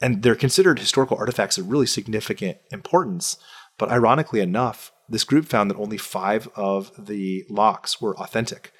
And 0.00 0.22
they're 0.22 0.34
considered 0.34 0.78
historical 0.78 1.16
artifacts 1.16 1.56
of 1.56 1.70
really 1.70 1.86
significant 1.86 2.58
importance. 2.70 3.38
But 3.78 3.90
ironically 3.90 4.40
enough, 4.40 4.92
this 5.08 5.24
group 5.24 5.46
found 5.46 5.70
that 5.70 5.78
only 5.78 5.96
five 5.96 6.48
of 6.54 6.90
the 6.98 7.44
locks 7.48 8.00
were 8.00 8.16
authentic, 8.18 8.72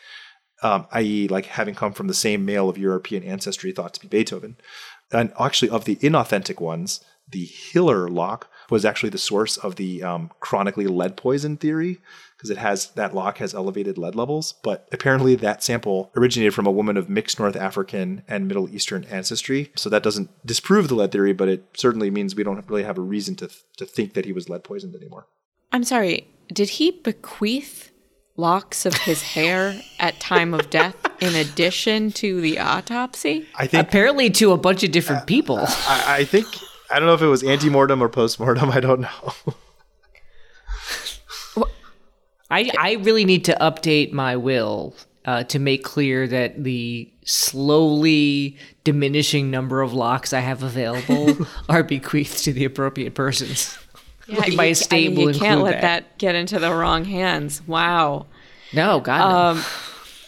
um, 0.62 0.86
i.e., 0.92 1.28
like 1.28 1.46
having 1.46 1.74
come 1.74 1.92
from 1.92 2.08
the 2.08 2.14
same 2.14 2.44
male 2.44 2.68
of 2.68 2.78
European 2.78 3.22
ancestry 3.22 3.72
thought 3.72 3.94
to 3.94 4.00
be 4.00 4.08
Beethoven. 4.08 4.56
And 5.12 5.32
actually, 5.38 5.70
of 5.70 5.84
the 5.84 5.96
inauthentic 5.96 6.60
ones, 6.60 7.04
the 7.28 7.44
Hiller 7.44 8.08
lock 8.08 8.48
was 8.70 8.84
actually 8.84 9.10
the 9.10 9.18
source 9.18 9.56
of 9.56 9.76
the 9.76 10.02
um, 10.02 10.30
chronically 10.40 10.86
lead 10.86 11.16
poison 11.16 11.56
theory 11.56 11.98
because 12.36 12.50
it 12.50 12.58
has 12.58 12.88
that 12.92 13.14
lock 13.14 13.38
has 13.38 13.54
elevated 13.54 13.98
lead 13.98 14.14
levels. 14.14 14.54
But 14.62 14.88
apparently, 14.92 15.34
that 15.36 15.62
sample 15.62 16.10
originated 16.16 16.54
from 16.54 16.66
a 16.66 16.72
woman 16.72 16.96
of 16.96 17.08
mixed 17.08 17.38
North 17.38 17.56
African 17.56 18.22
and 18.26 18.48
Middle 18.48 18.68
Eastern 18.74 19.04
ancestry. 19.04 19.70
So 19.76 19.88
that 19.90 20.02
doesn't 20.02 20.30
disprove 20.44 20.88
the 20.88 20.94
lead 20.94 21.12
theory, 21.12 21.32
but 21.32 21.48
it 21.48 21.64
certainly 21.74 22.10
means 22.10 22.34
we 22.34 22.44
don't 22.44 22.68
really 22.68 22.82
have 22.82 22.98
a 22.98 23.02
reason 23.02 23.36
to 23.36 23.48
th- 23.48 23.62
to 23.76 23.86
think 23.86 24.14
that 24.14 24.24
he 24.24 24.32
was 24.32 24.48
lead 24.48 24.64
poisoned 24.64 24.94
anymore. 24.94 25.26
I'm 25.72 25.84
sorry. 25.84 26.28
Did 26.52 26.70
he 26.70 26.90
bequeath 26.90 27.90
locks 28.36 28.86
of 28.86 28.94
his 28.94 29.22
hair 29.22 29.80
at 29.98 30.18
time 30.18 30.54
of 30.54 30.70
death 30.70 30.96
in 31.20 31.34
addition 31.34 32.10
to 32.12 32.40
the 32.40 32.58
autopsy? 32.58 33.46
I 33.54 33.66
think 33.66 33.86
apparently 33.86 34.30
to 34.30 34.52
a 34.52 34.56
bunch 34.56 34.82
of 34.82 34.90
different 34.90 35.26
people. 35.26 35.58
I, 35.58 36.04
I 36.06 36.24
think 36.24 36.46
I 36.92 36.98
don't 36.98 37.06
know 37.06 37.14
if 37.14 37.22
it 37.22 37.26
was 37.26 37.42
ante-mortem 37.42 38.02
or 38.02 38.08
post-mortem. 38.08 38.70
I 38.72 38.80
don't 38.80 39.00
know. 39.00 39.34
I, 42.50 42.70
I 42.78 42.92
really 43.00 43.24
need 43.24 43.46
to 43.46 43.56
update 43.62 44.12
my 44.12 44.36
will 44.36 44.94
uh, 45.24 45.44
to 45.44 45.58
make 45.58 45.84
clear 45.84 46.28
that 46.28 46.62
the 46.62 47.10
slowly 47.24 48.58
diminishing 48.84 49.50
number 49.50 49.80
of 49.80 49.94
locks 49.94 50.34
I 50.34 50.40
have 50.40 50.62
available 50.62 51.46
are 51.70 51.82
bequeathed 51.82 52.44
to 52.44 52.52
the 52.52 52.64
appropriate 52.64 53.14
persons. 53.14 53.76
Yeah, 54.28 54.38
like 54.38 54.54
my 54.54 54.68
estate 54.68 55.10
I 55.10 55.14
mean, 55.14 55.28
you 55.30 55.34
can't 55.34 55.62
let 55.62 55.72
that. 55.72 55.80
that. 55.80 56.18
get 56.18 56.36
into 56.36 56.60
the 56.60 56.72
wrong 56.72 57.04
hands. 57.04 57.60
Wow. 57.66 58.26
No, 58.72 59.00
God. 59.00 59.56
No. 59.56 59.62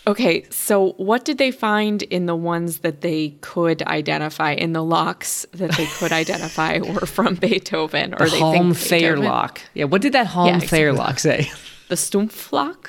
Okay, 0.07 0.45
so 0.51 0.93
what 0.93 1.25
did 1.25 1.39
they 1.39 1.51
find 1.51 2.03
in 2.03 2.27
the 2.27 2.37
ones 2.37 2.81
that 2.81 3.01
they 3.01 3.31
could 3.41 3.83
identify 3.83 4.53
in 4.53 4.75
the 4.75 4.85
locks 4.85 5.47
that 5.53 5.73
they 5.73 5.87
could 5.87 6.13
identify 6.23 6.79
were 6.79 7.07
from 7.07 7.37
Beethoven 7.37 8.13
or 8.15 8.27
the 8.27 8.33
they 8.33 8.41
Halm 8.41 8.77
Thayer 8.77 9.17
lock? 9.17 9.63
Yeah, 9.73 9.85
what 9.85 10.03
did 10.03 10.13
that 10.13 10.27
Halm 10.27 10.49
yeah, 10.49 10.59
Thayer 10.59 10.93
lock 10.93 11.19
say? 11.19 11.51
The 11.89 11.95
Stumpflock? 11.95 12.89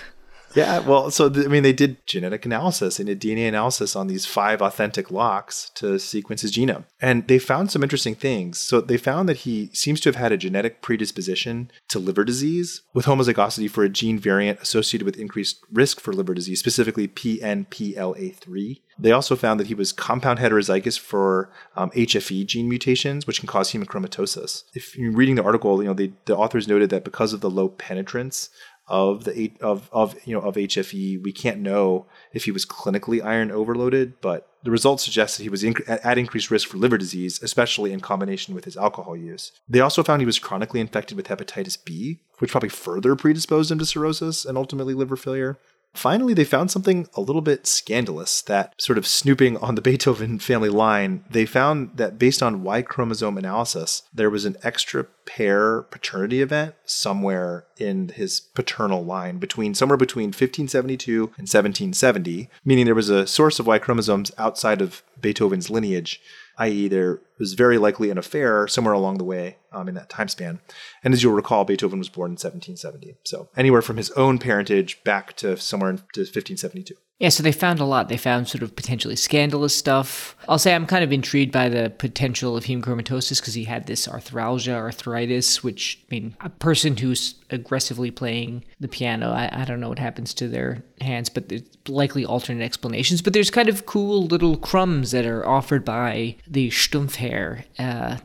Yeah, 0.55 0.79
well, 0.79 1.11
so 1.11 1.29
th- 1.29 1.45
I 1.45 1.49
mean, 1.49 1.63
they 1.63 1.73
did 1.73 2.05
genetic 2.07 2.45
analysis 2.45 2.97
and 2.97 3.07
did 3.07 3.19
DNA 3.19 3.47
analysis 3.47 3.95
on 3.95 4.07
these 4.07 4.25
five 4.25 4.61
authentic 4.61 5.11
locks 5.11 5.69
to 5.75 5.99
sequence 5.99 6.41
his 6.41 6.53
genome, 6.53 6.85
and 7.01 7.27
they 7.27 7.39
found 7.39 7.71
some 7.71 7.83
interesting 7.83 8.15
things. 8.15 8.59
So 8.59 8.79
they 8.79 8.97
found 8.97 9.27
that 9.27 9.37
he 9.37 9.69
seems 9.73 9.99
to 10.01 10.09
have 10.09 10.15
had 10.15 10.31
a 10.31 10.37
genetic 10.37 10.81
predisposition 10.81 11.71
to 11.89 11.99
liver 11.99 12.23
disease 12.23 12.81
with 12.93 13.05
homozygosity 13.05 13.69
for 13.69 13.83
a 13.83 13.89
gene 13.89 14.17
variant 14.17 14.61
associated 14.61 15.05
with 15.05 15.17
increased 15.17 15.59
risk 15.71 15.99
for 15.99 16.13
liver 16.13 16.33
disease, 16.33 16.59
specifically 16.59 17.07
PNPLA3. 17.07 18.79
They 18.97 19.11
also 19.11 19.35
found 19.35 19.59
that 19.59 19.67
he 19.67 19.75
was 19.75 19.91
compound 19.91 20.39
heterozygous 20.39 20.97
for 20.97 21.51
um, 21.75 21.91
HFE 21.91 22.45
gene 22.45 22.69
mutations, 22.69 23.27
which 23.27 23.39
can 23.39 23.47
cause 23.47 23.73
hemochromatosis. 23.73 24.63
If 24.73 24.95
you're 24.97 25.11
reading 25.11 25.35
the 25.35 25.43
article, 25.43 25.81
you 25.81 25.89
know 25.89 25.93
they, 25.93 26.13
the 26.25 26.37
authors 26.37 26.67
noted 26.67 26.89
that 26.91 27.03
because 27.03 27.33
of 27.33 27.41
the 27.41 27.49
low 27.49 27.67
penetrance 27.67 28.49
of 28.87 29.23
the 29.23 29.51
of 29.61 29.89
of 29.91 30.15
you 30.25 30.33
know 30.35 30.41
of 30.41 30.55
HFE. 30.55 31.21
We 31.21 31.31
can't 31.31 31.59
know 31.59 32.05
if 32.33 32.45
he 32.45 32.51
was 32.51 32.65
clinically 32.65 33.23
iron 33.23 33.51
overloaded, 33.51 34.21
but 34.21 34.47
the 34.63 34.71
results 34.71 35.03
suggest 35.03 35.37
that 35.37 35.43
he 35.43 35.49
was 35.49 35.63
inc- 35.63 35.87
at 35.87 36.17
increased 36.17 36.49
risk 36.49 36.67
for 36.67 36.77
liver 36.77 36.97
disease, 36.97 37.41
especially 37.43 37.93
in 37.93 37.99
combination 37.99 38.55
with 38.55 38.65
his 38.65 38.75
alcohol 38.75 39.15
use. 39.15 39.51
They 39.69 39.79
also 39.79 40.03
found 40.03 40.21
he 40.21 40.25
was 40.25 40.39
chronically 40.39 40.79
infected 40.79 41.15
with 41.15 41.27
hepatitis 41.27 41.77
B, 41.83 42.19
which 42.39 42.51
probably 42.51 42.69
further 42.69 43.15
predisposed 43.15 43.71
him 43.71 43.79
to 43.79 43.85
cirrhosis 43.85 44.43
and 44.43 44.57
ultimately 44.57 44.93
liver 44.93 45.15
failure. 45.15 45.57
Finally, 45.95 46.33
they 46.33 46.43
found 46.43 46.69
something 46.69 47.07
a 47.15 47.21
little 47.21 47.41
bit 47.41 47.65
scandalous 47.65 48.41
that 48.43 48.73
sort 48.77 48.97
of 48.97 49.07
snooping 49.07 49.57
on 49.57 49.75
the 49.75 49.81
Beethoven 49.85 50.39
family 50.39 50.69
line, 50.69 51.23
they 51.29 51.45
found 51.45 51.91
that 51.95 52.19
based 52.19 52.43
on 52.43 52.63
Y 52.63 52.81
chromosome 52.81 53.37
analysis, 53.37 54.03
there 54.13 54.29
was 54.29 54.45
an 54.45 54.57
extra 54.63 55.05
pair 55.25 55.81
paternity 55.83 56.41
event 56.41 56.75
somewhere 56.85 57.65
in 57.77 58.09
his 58.09 58.39
paternal 58.39 59.03
line 59.03 59.37
between 59.37 59.73
somewhere 59.73 59.97
between 59.97 60.27
1572 60.27 61.23
and 61.37 61.47
1770, 61.47 62.49
meaning 62.63 62.85
there 62.85 62.95
was 62.95 63.09
a 63.09 63.27
source 63.27 63.59
of 63.59 63.67
Y 63.67 63.79
chromosomes 63.79 64.31
outside 64.37 64.81
of 64.81 65.01
Beethoven's 65.19 65.69
lineage, 65.69 66.21
i.e., 66.57 66.87
there 66.87 67.21
was 67.39 67.53
very 67.53 67.77
likely 67.77 68.09
an 68.09 68.17
affair 68.17 68.67
somewhere 68.67 68.93
along 68.93 69.17
the 69.17 69.23
way 69.23 69.57
um, 69.71 69.87
in 69.87 69.95
that 69.95 70.09
time 70.09 70.27
span. 70.27 70.59
And 71.03 71.13
as 71.13 71.21
you'll 71.21 71.33
recall, 71.33 71.65
Beethoven 71.65 71.99
was 71.99 72.09
born 72.09 72.29
in 72.29 72.33
1770. 72.33 73.17
So 73.23 73.49
anywhere 73.57 73.81
from 73.81 73.97
his 73.97 74.11
own 74.11 74.39
parentage 74.39 75.03
back 75.03 75.35
to 75.37 75.57
somewhere 75.57 75.91
to 75.91 76.21
1572. 76.21 76.95
Yeah, 77.17 77.29
so 77.29 77.43
they 77.43 77.53
found 77.53 77.79
a 77.79 77.85
lot. 77.85 78.09
They 78.09 78.17
found 78.17 78.49
sort 78.49 78.61
of 78.61 78.75
potentially 78.75 79.15
scandalous 79.15 79.73
stuff. 79.73 80.35
I'll 80.49 80.59
say 80.59 80.75
I'm 80.75 80.85
kind 80.85 81.01
of 81.01 81.13
intrigued 81.13 81.53
by 81.53 81.69
the 81.69 81.89
potential 81.89 82.57
of 82.57 82.65
hemochromatosis 82.65 83.39
because 83.39 83.53
he 83.53 83.63
had 83.63 83.87
this 83.87 84.05
arthralgia, 84.05 84.75
arthritis, 84.75 85.63
which, 85.63 86.03
I 86.11 86.15
mean, 86.15 86.35
a 86.41 86.49
person 86.49 86.97
who's 86.97 87.35
aggressively 87.49 88.11
playing 88.11 88.65
the 88.81 88.89
piano, 88.89 89.31
I, 89.31 89.49
I 89.61 89.63
don't 89.63 89.79
know 89.79 89.87
what 89.87 89.99
happens 89.99 90.33
to 90.35 90.49
their 90.49 90.83
hands, 90.99 91.29
but 91.29 91.47
there's 91.47 91.61
likely 91.87 92.25
alternate 92.25 92.65
explanations. 92.65 93.21
But 93.21 93.31
there's 93.31 93.49
kind 93.49 93.69
of 93.69 93.85
cool 93.85 94.25
little 94.25 94.57
crumbs 94.57 95.11
that 95.11 95.25
are 95.25 95.47
offered 95.47 95.85
by 95.85 96.35
the 96.45 96.69
Stumpfherr, 96.69 97.63
uh, 97.79 98.17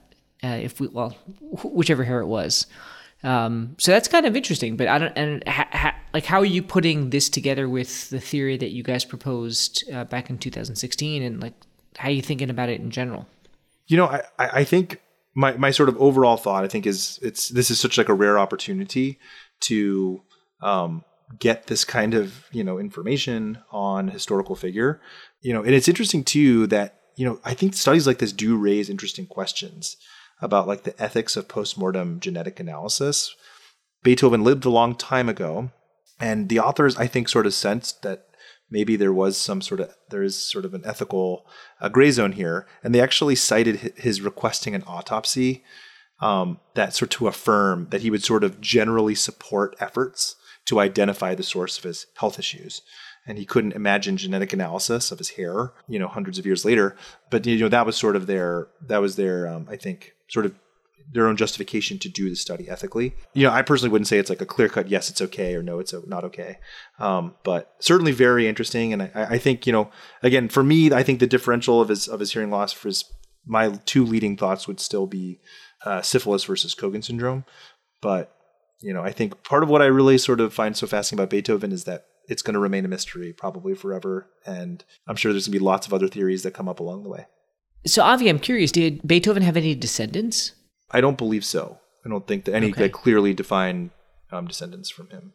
uh, 0.43 0.47
if 0.49 0.81
we, 0.81 0.89
well, 0.89 1.11
wh- 1.39 1.73
whichever 1.73 2.03
hair 2.03 2.21
it 2.23 2.27
was. 2.27 2.67
Um, 3.23 3.77
so 3.79 3.93
that's 3.93 4.09
kind 4.09 4.27
of 4.27 4.35
interesting, 4.35 4.77
but 4.77 4.89
I 4.89 4.99
don't, 4.99 5.13
and 5.17 5.47
ha, 5.47 5.69
ha, 5.71 5.95
like, 6.13 6.25
how 6.25 6.41
are 6.41 6.45
you 6.45 6.63
putting 6.63 7.11
this 7.11 7.29
together 7.29 7.69
with 7.69 8.11
the 8.11 8.21
theory 8.21 8.57
that 8.57 8.71
you 8.71 8.83
guys 8.83 9.05
proposed 9.05 9.85
uh, 9.93 10.05
back 10.05 10.31
in 10.31 10.39
2016, 10.39 11.23
and 11.23 11.41
like, 11.41 11.55
how 11.97 12.09
are 12.09 12.13
you 12.13 12.23
thinking 12.23 12.51
about 12.51 12.69
it 12.69 12.81
in 12.81 12.91
general? 12.91 13.27
You 13.87 13.97
know, 13.97 14.07
I, 14.07 14.23
I 14.39 14.65
think 14.65 15.01
my, 15.35 15.53
my 15.57 15.71
sort 15.71 15.89
of 15.89 15.97
overall 15.99 16.37
thought, 16.37 16.65
I 16.65 16.69
think, 16.69 16.87
is 16.87 17.19
it's 17.23 17.49
this 17.49 17.71
is 17.71 17.81
such 17.81 17.99
like 17.99 18.09
a 18.09 18.15
rare 18.15 18.39
opportunity 18.39 19.19
to 19.61 20.23
um, 20.63 21.05
get 21.39 21.67
this 21.67 21.85
kind 21.85 22.15
of 22.15 22.49
you 22.53 22.65
know 22.65 22.79
information 22.79 23.59
on 23.71 24.09
historical 24.09 24.57
figure. 24.57 25.01
You 25.41 25.53
know, 25.53 25.63
and 25.63 25.75
it's 25.75 25.89
interesting 25.89 26.25
too 26.25 26.67
that 26.69 27.01
you 27.17 27.25
know 27.25 27.41
I 27.45 27.55
think 27.55 27.75
studies 27.75 28.07
like 28.07 28.19
this 28.19 28.33
do 28.33 28.57
raise 28.57 28.91
interesting 28.91 29.27
questions 29.27 29.97
about 30.41 30.67
like 30.67 30.85
the 30.85 31.01
ethics 31.01 31.37
of 31.37 31.49
postmortem 31.49 32.21
genetic 32.21 32.59
analysis. 32.59 33.35
Beethoven 34.03 34.43
lived 34.43 34.65
a 34.65 34.71
long 34.71 34.95
time 34.95 35.29
ago, 35.29 35.71
and 36.21 36.49
the 36.49 36.61
authors 36.61 36.97
I 36.97 37.07
think 37.07 37.29
sort 37.29 37.47
of 37.47 37.55
sensed 37.55 38.03
that 38.03 38.27
maybe 38.71 38.97
there 38.97 39.13
was 39.13 39.37
some 39.37 39.61
sort 39.61 39.81
of 39.81 39.95
there 40.11 40.23
is 40.23 40.37
sort 40.37 40.65
of 40.65 40.75
an 40.75 40.83
ethical 40.85 41.47
uh, 41.81 41.89
gray 41.89 42.11
zone 42.11 42.33
here, 42.33 42.67
and 42.85 42.95
they 42.95 43.01
actually 43.01 43.35
cited 43.35 43.95
his 43.97 44.21
requesting 44.21 44.75
an 44.75 44.85
autopsy 44.87 45.65
um, 46.21 46.61
that 46.75 46.95
sort 46.95 47.11
to 47.13 47.29
affirm 47.29 47.89
that 47.91 48.03
he 48.03 48.11
would 48.11 48.23
sort 48.23 48.45
of 48.45 48.61
generally 48.61 49.15
support 49.15 49.75
efforts 49.81 50.37
to 50.67 50.79
identify 50.79 51.35
the 51.35 51.43
source 51.43 51.79
of 51.79 51.85
his 51.85 52.07
health 52.17 52.39
issues 52.39 52.83
and 53.27 53.39
he 53.39 53.45
couldn't 53.45 53.73
imagine 53.73 54.17
genetic 54.17 54.53
analysis 54.53 55.13
of 55.13 55.19
his 55.19 55.31
hair, 55.31 55.73
you 55.89 55.99
know, 55.99 56.09
hundreds 56.09 56.39
of 56.39 56.47
years 56.47 56.65
later. 56.65 56.97
But 57.31 57.47
you 57.47 57.59
know, 57.59 57.69
that 57.69 57.87
was 57.87 57.97
sort 57.97 58.17
of 58.17 58.27
their 58.27 58.69
that 58.87 58.99
was 58.99 59.17
their 59.17 59.47
um, 59.47 59.67
I 59.71 59.77
think 59.77 60.13
sort 60.29 60.47
of 60.47 60.55
their 61.13 61.27
own 61.27 61.37
justification 61.37 61.99
to 61.99 62.09
do 62.09 62.29
the 62.29 62.37
study 62.37 62.69
ethically. 62.69 63.15
You 63.35 63.47
know, 63.47 63.53
I 63.53 63.63
personally 63.63 63.91
wouldn't 63.91 64.09
say 64.09 64.19
it's 64.19 64.31
like 64.31 64.41
a 64.41 64.47
clear 64.47 64.69
cut 64.69 64.89
yes, 64.89 65.11
it's 65.11 65.21
okay 65.21 65.55
or 65.55 65.63
no, 65.63 65.79
it's 65.79 65.95
not 66.07 66.25
okay. 66.25 66.59
Um, 66.99 67.35
but 67.45 67.75
certainly 67.81 68.13
very 68.13 68.49
interesting, 68.49 68.93
and 68.93 69.03
I, 69.03 69.11
I 69.15 69.39
think 69.39 69.67
you 69.67 69.73
know, 69.73 69.91
again, 70.23 70.49
for 70.49 70.63
me, 70.63 70.93
I 70.93 71.03
think 71.03 71.21
the 71.21 71.27
differential 71.27 71.81
of 71.81 71.89
his 71.89 72.09
of 72.09 72.21
his 72.21 72.33
hearing 72.33 72.51
loss 72.51 72.73
for 72.73 72.89
his 72.89 73.05
my 73.47 73.79
two 73.87 74.05
leading 74.05 74.37
thoughts 74.37 74.69
would 74.69 74.81
still 74.81 75.07
be 75.07 75.41
uh, 75.85 76.03
syphilis 76.03 76.45
versus 76.45 76.75
Cogan 76.75 77.03
syndrome, 77.03 77.45
but 78.03 78.35
you 78.83 78.95
know, 78.95 79.03
I 79.03 79.13
think 79.13 79.43
part 79.45 79.63
of 79.63 79.69
what 79.69 79.83
I 79.83 79.87
really 79.87 80.19
sort 80.19 80.41
of 80.41 80.55
find 80.55 80.77
so 80.77 80.87
fascinating 80.87 81.23
about 81.23 81.31
Beethoven 81.31 81.73
is 81.73 81.85
that 81.85 82.07
it's 82.29 82.43
going 82.43 82.55
to 82.55 82.61
remain 82.61 82.85
a 82.85 82.89
mystery 82.89 83.33
probably 83.33 83.75
forever. 83.75 84.31
And 84.47 84.85
I'm 85.07 85.17
sure 85.17 85.33
there's 85.33 85.47
going 85.47 85.55
to 85.55 85.59
be 85.59 85.65
lots 85.65 85.87
of 85.87 85.93
other 85.93 86.09
theories 86.09 86.43
that 86.45 86.55
come 86.55 86.69
up 86.69 86.81
along 86.81 87.03
the 87.03 87.11
way. 87.11 87.27
So, 87.87 88.03
Avi, 88.03 88.29
I'm 88.29 88.39
curious, 88.39 88.73
did 88.73 89.07
Beethoven 89.07 89.43
have 89.43 89.57
any 89.57 89.75
descendants? 89.75 90.53
I 90.91 91.01
don't 91.01 91.19
believe 91.19 91.45
so. 91.45 91.79
I 92.05 92.09
don't 92.09 92.27
think 92.27 92.45
that 92.47 92.55
any 92.55 92.71
Okay. 92.71 92.89
clearly 92.89 93.35
defined 93.35 93.91
um, 94.33 94.47
descendants 94.47 94.91
from 94.91 95.09
him. 95.11 95.33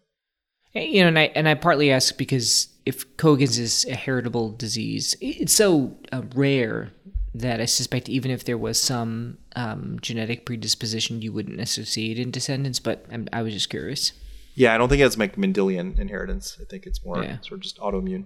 You 0.73 1.03
know, 1.03 1.07
and 1.07 1.19
I 1.19 1.23
and 1.35 1.47
I 1.47 1.53
partly 1.53 1.89
ask 1.91 2.17
because 2.17 2.67
if 2.85 3.15
Cogan's 3.17 3.57
is 3.57 3.85
a 3.85 3.95
heritable 3.95 4.51
disease, 4.51 5.15
it's 5.21 5.53
so 5.53 5.95
uh, 6.11 6.23
rare 6.35 6.91
that 7.33 7.61
I 7.61 7.65
suspect 7.65 8.09
even 8.09 8.29
if 8.31 8.43
there 8.43 8.57
was 8.57 8.81
some 8.81 9.37
um, 9.55 9.99
genetic 10.01 10.45
predisposition, 10.45 11.21
you 11.21 11.31
wouldn't 11.31 11.61
associate 11.61 12.19
in 12.19 12.29
descendants. 12.31 12.79
But 12.79 13.05
I'm, 13.11 13.27
I 13.31 13.41
was 13.41 13.53
just 13.53 13.69
curious. 13.69 14.11
Yeah, 14.55 14.73
I 14.73 14.77
don't 14.77 14.89
think 14.89 14.99
it 14.99 15.03
has 15.03 15.17
like 15.17 15.35
Mendelian 15.37 15.97
inheritance. 15.99 16.57
I 16.61 16.65
think 16.69 16.85
it's 16.85 17.03
more 17.05 17.23
Yeah. 17.23 17.37
sort 17.41 17.53
of 17.59 17.61
just 17.61 17.77
autoimmune. 17.77 18.25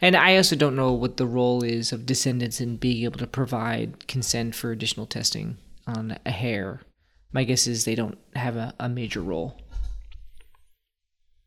And 0.00 0.16
I 0.16 0.36
also 0.36 0.56
don't 0.56 0.74
know 0.76 0.92
what 0.92 1.18
the 1.18 1.26
role 1.26 1.62
is 1.62 1.92
of 1.92 2.06
descendants 2.06 2.60
in 2.60 2.76
being 2.78 3.04
able 3.04 3.18
to 3.18 3.26
provide 3.28 4.08
consent 4.08 4.54
for 4.56 4.72
additional 4.72 5.06
testing 5.06 5.58
on 5.86 6.18
a 6.24 6.30
hair. 6.30 6.80
My 7.32 7.44
guess 7.44 7.66
is 7.66 7.84
they 7.84 7.94
don't 7.94 8.18
have 8.34 8.56
a, 8.56 8.74
a 8.78 8.88
major 8.88 9.20
role. 9.20 9.60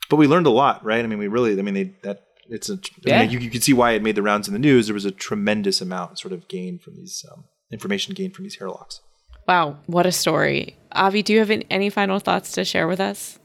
But 0.10 0.18
we 0.18 0.28
learned 0.28 0.48
a 0.48 0.52
lot, 0.52 0.84
right? 0.86 1.04
I 1.04 1.08
mean, 1.08 1.20
we 1.20 1.28
really, 1.28 1.58
I 1.58 1.62
mean, 1.62 1.74
they, 1.74 1.94
that 2.04 2.24
it's 2.50 2.70
a, 2.70 2.74
I 2.74 2.78
Yeah. 3.06 3.22
mean, 3.22 3.32
you, 3.32 3.40
you 3.40 3.50
can 3.50 3.62
see 3.62 3.74
why 3.74 3.92
it 3.92 4.02
made 4.04 4.16
the 4.16 4.22
rounds 4.22 4.48
in 4.48 4.54
the 4.54 4.60
news. 4.60 4.88
There 4.88 4.94
was 4.94 5.06
a 5.06 5.12
tremendous 5.12 5.82
amount 5.82 6.20
sort 6.20 6.34
of 6.34 6.48
gained 6.48 6.82
from 6.82 6.96
these 6.96 7.26
um, 7.32 7.46
information 7.72 8.14
gained 8.14 8.36
from 8.36 8.44
these 8.44 8.56
hair 8.58 8.70
locks. 8.70 9.02
Wow, 9.48 9.78
what 9.86 10.06
a 10.06 10.12
story. 10.12 10.78
Avi, 10.94 11.24
do 11.24 11.34
you 11.34 11.40
have 11.40 11.52
any- 11.52 11.66
any 11.70 11.90
final 11.90 12.20
thoughts 12.20 12.52
to 12.54 12.64
share 12.66 12.88
with 12.88 13.00
us? 13.00 13.40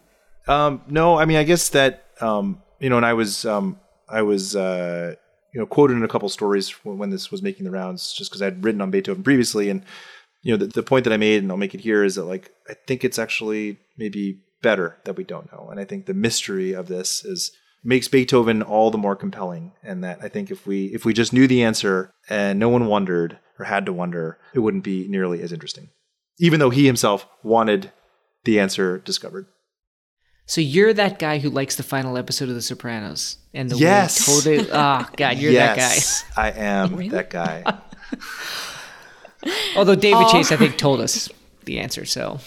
Um, 0.49 0.83
no, 0.89 1.17
I 1.17 1.25
mean, 1.25 1.37
I 1.37 1.45
guess 1.45 1.69
that 1.71 2.05
um, 2.21 2.63
you 2.81 2.89
know, 2.91 2.97
and 2.97 3.07
I 3.07 3.13
was 3.15 3.45
um, 3.45 3.79
I 4.09 4.23
was 4.23 4.55
uh, 4.57 5.15
you 5.55 5.61
know 5.61 5.67
quoted 5.67 5.97
in 5.97 6.03
a 6.05 6.09
couple 6.09 6.29
stories 6.29 6.71
when, 6.85 6.99
when 6.99 7.11
this 7.11 7.31
was 7.31 7.43
making 7.43 7.65
the 7.65 7.71
rounds, 7.71 8.13
just 8.13 8.31
because 8.31 8.43
I'd 8.43 8.65
written 8.65 8.81
on 8.81 8.91
Beethoven 8.91 9.23
previously, 9.23 9.71
and 9.71 9.85
you 10.43 10.53
know, 10.53 10.57
the, 10.65 10.67
the 10.67 10.83
point 10.83 11.05
that 11.05 11.13
I 11.13 11.17
made, 11.17 11.43
and 11.43 11.51
I'll 11.51 11.57
make 11.59 11.75
it 11.75 11.81
here, 11.81 12.05
is 12.05 12.17
that 12.17 12.25
like 12.25 12.51
I 12.69 12.75
think 12.87 13.05
it's 13.05 13.19
actually 13.19 13.79
maybe 13.97 14.41
better 14.63 14.99
that 15.05 15.17
we 15.17 15.25
don't 15.25 15.51
know, 15.53 15.69
and 15.71 15.79
I 15.81 15.85
think 15.85 16.07
the 16.07 16.15
mystery 16.15 16.73
of 16.73 16.89
this 16.89 17.25
is 17.25 17.53
makes 17.85 18.07
Beethoven 18.09 18.63
all 18.63 18.91
the 18.91 18.99
more 18.99 19.17
compelling, 19.17 19.73
and 19.83 20.05
that 20.05 20.19
I 20.23 20.29
think 20.29 20.51
if 20.51 20.67
we 20.67 20.87
if 20.87 21.05
we 21.05 21.13
just 21.13 21.33
knew 21.33 21.47
the 21.47 21.63
answer 21.63 22.11
and 22.29 22.59
no 22.59 22.69
one 22.69 22.87
wondered 22.87 23.39
or 23.59 23.65
had 23.67 23.87
to 23.87 23.93
wonder, 23.93 24.39
it 24.55 24.61
wouldn't 24.61 24.85
be 24.85 25.07
nearly 25.09 25.43
as 25.43 25.53
interesting, 25.53 25.91
even 26.39 26.61
though 26.61 26.71
he 26.71 26.87
himself 26.87 27.27
wanted 27.43 27.93
the 28.45 28.59
answer 28.61 28.99
discovered. 28.99 29.47
So 30.47 30.61
you're 30.61 30.93
that 30.95 31.21
guy 31.21 31.39
who 31.39 31.49
likes 31.51 31.77
the 31.77 31.85
final 31.85 32.19
episode 32.19 32.49
of 32.49 32.57
The 32.57 32.63
Sopranos, 32.63 33.39
and 33.55 33.71
the 33.71 33.77
Yes. 33.77 34.27
way 34.29 34.35
totally. 34.57 34.71
Oh 34.73 35.07
God, 35.17 35.39
you're 35.39 35.53
that 35.53 35.77
guy. 35.77 35.95
yes, 35.95 36.25
I 36.37 36.51
am 36.51 37.09
that 37.11 37.31
guy. 37.31 37.63
Although 39.77 39.95
David 39.95 40.25
oh. 40.27 40.33
Chase, 40.33 40.53
I 40.53 40.57
think, 40.57 40.77
told 40.77 41.01
us 41.01 41.29
the 41.65 41.79
answer. 41.79 42.05
So 42.05 42.41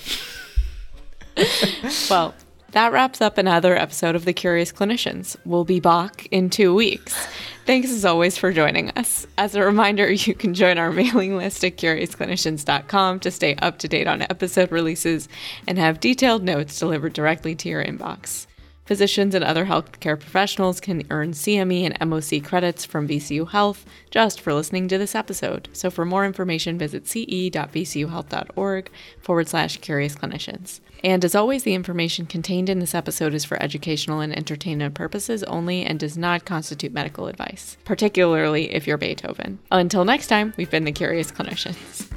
Well, 2.09 2.33
that 2.71 2.91
wraps 2.91 3.21
up 3.21 3.37
another 3.37 3.75
episode 3.75 4.15
of 4.15 4.25
The 4.25 4.33
Curious 4.33 4.71
Clinicians. 4.71 5.35
We'll 5.45 5.65
be 5.65 5.79
back 5.79 6.27
in 6.31 6.49
two 6.49 6.73
weeks. 6.73 7.27
Thanks 7.65 7.89
as 7.91 8.05
always 8.05 8.37
for 8.37 8.51
joining 8.51 8.91
us. 8.91 9.25
As 9.37 9.55
a 9.55 9.63
reminder, 9.63 10.11
you 10.11 10.33
can 10.33 10.53
join 10.53 10.77
our 10.77 10.91
mailing 10.93 11.37
list 11.37 11.63
at 11.63 11.77
curiousclinicians.com 11.77 13.19
to 13.21 13.31
stay 13.31 13.55
up 13.55 13.79
to 13.79 13.87
date 13.87 14.07
on 14.07 14.21
episode 14.23 14.71
releases 14.71 15.27
and 15.67 15.77
have 15.77 15.99
detailed 15.99 16.43
notes 16.43 16.77
delivered 16.79 17.13
directly 17.13 17.55
to 17.55 17.69
your 17.69 17.83
inbox. 17.83 18.45
Physicians 18.85 19.33
and 19.33 19.43
other 19.43 19.65
healthcare 19.65 20.19
professionals 20.19 20.79
can 20.79 21.07
earn 21.09 21.31
CME 21.31 21.83
and 21.83 21.99
MOC 21.99 22.43
credits 22.45 22.85
from 22.85 23.07
VCU 23.07 23.49
Health 23.49 23.83
just 24.11 24.39
for 24.39 24.53
listening 24.53 24.87
to 24.87 24.99
this 24.99 25.15
episode. 25.15 25.69
So 25.73 25.89
for 25.89 26.05
more 26.05 26.23
information, 26.23 26.77
visit 26.77 27.07
ce.vcuhealth.org 27.07 28.91
forward 29.19 29.47
slash 29.47 29.77
curious 29.77 30.15
clinicians. 30.15 30.81
And 31.03 31.25
as 31.25 31.35
always, 31.35 31.63
the 31.63 31.73
information 31.73 32.25
contained 32.25 32.69
in 32.69 32.79
this 32.79 32.95
episode 32.95 33.33
is 33.33 33.43
for 33.43 33.61
educational 33.61 34.21
and 34.21 34.35
entertainment 34.35 34.93
purposes 34.93 35.43
only 35.43 35.83
and 35.83 35.99
does 35.99 36.17
not 36.17 36.45
constitute 36.45 36.93
medical 36.93 37.27
advice, 37.27 37.77
particularly 37.85 38.73
if 38.73 38.87
you're 38.87 38.97
Beethoven. 38.97 39.59
Until 39.71 40.05
next 40.05 40.27
time, 40.27 40.53
we've 40.57 40.71
been 40.71 40.85
the 40.85 40.91
Curious 40.91 41.31
Clinicians. 41.31 42.09